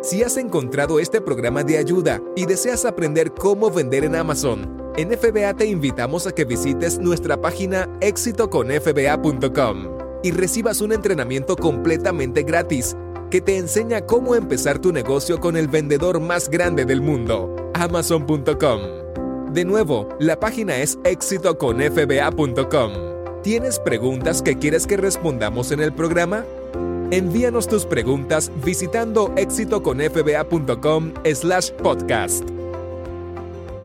Si 0.01 0.23
has 0.23 0.37
encontrado 0.37 0.99
este 0.99 1.21
programa 1.21 1.63
de 1.63 1.77
ayuda 1.77 2.21
y 2.35 2.45
deseas 2.45 2.85
aprender 2.85 3.33
cómo 3.33 3.71
vender 3.71 4.03
en 4.03 4.15
Amazon, 4.15 4.78
en 4.99 5.17
FBA 5.17 5.53
te 5.53 5.65
invitamos 5.65 6.27
a 6.27 6.33
que 6.33 6.43
visites 6.43 6.99
nuestra 6.99 7.39
página 7.39 7.87
exitoconfba.com 8.01 9.97
y 10.23 10.31
recibas 10.31 10.81
un 10.81 10.91
entrenamiento 10.91 11.55
completamente 11.55 12.43
gratis 12.43 12.97
que 13.31 13.39
te 13.39 13.57
enseña 13.57 14.01
cómo 14.01 14.35
empezar 14.35 14.79
tu 14.79 14.91
negocio 14.91 15.39
con 15.39 15.55
el 15.55 15.69
vendedor 15.69 16.19
más 16.19 16.49
grande 16.49 16.83
del 16.83 16.99
mundo, 17.01 17.71
amazon.com. 17.75 18.81
De 19.53 19.63
nuevo, 19.63 20.09
la 20.19 20.37
página 20.37 20.77
es 20.77 20.99
exitoconfba.com. 21.05 22.91
¿Tienes 23.41 23.79
preguntas 23.79 24.41
que 24.41 24.57
quieres 24.57 24.85
que 24.85 24.97
respondamos 24.97 25.71
en 25.71 25.79
el 25.79 25.93
programa? 25.93 26.43
Envíanos 27.11 27.69
tus 27.69 27.85
preguntas 27.85 28.51
visitando 28.65 29.31
exitoconfba.com 29.37 31.13
slash 31.33 31.71
podcast. 31.71 32.43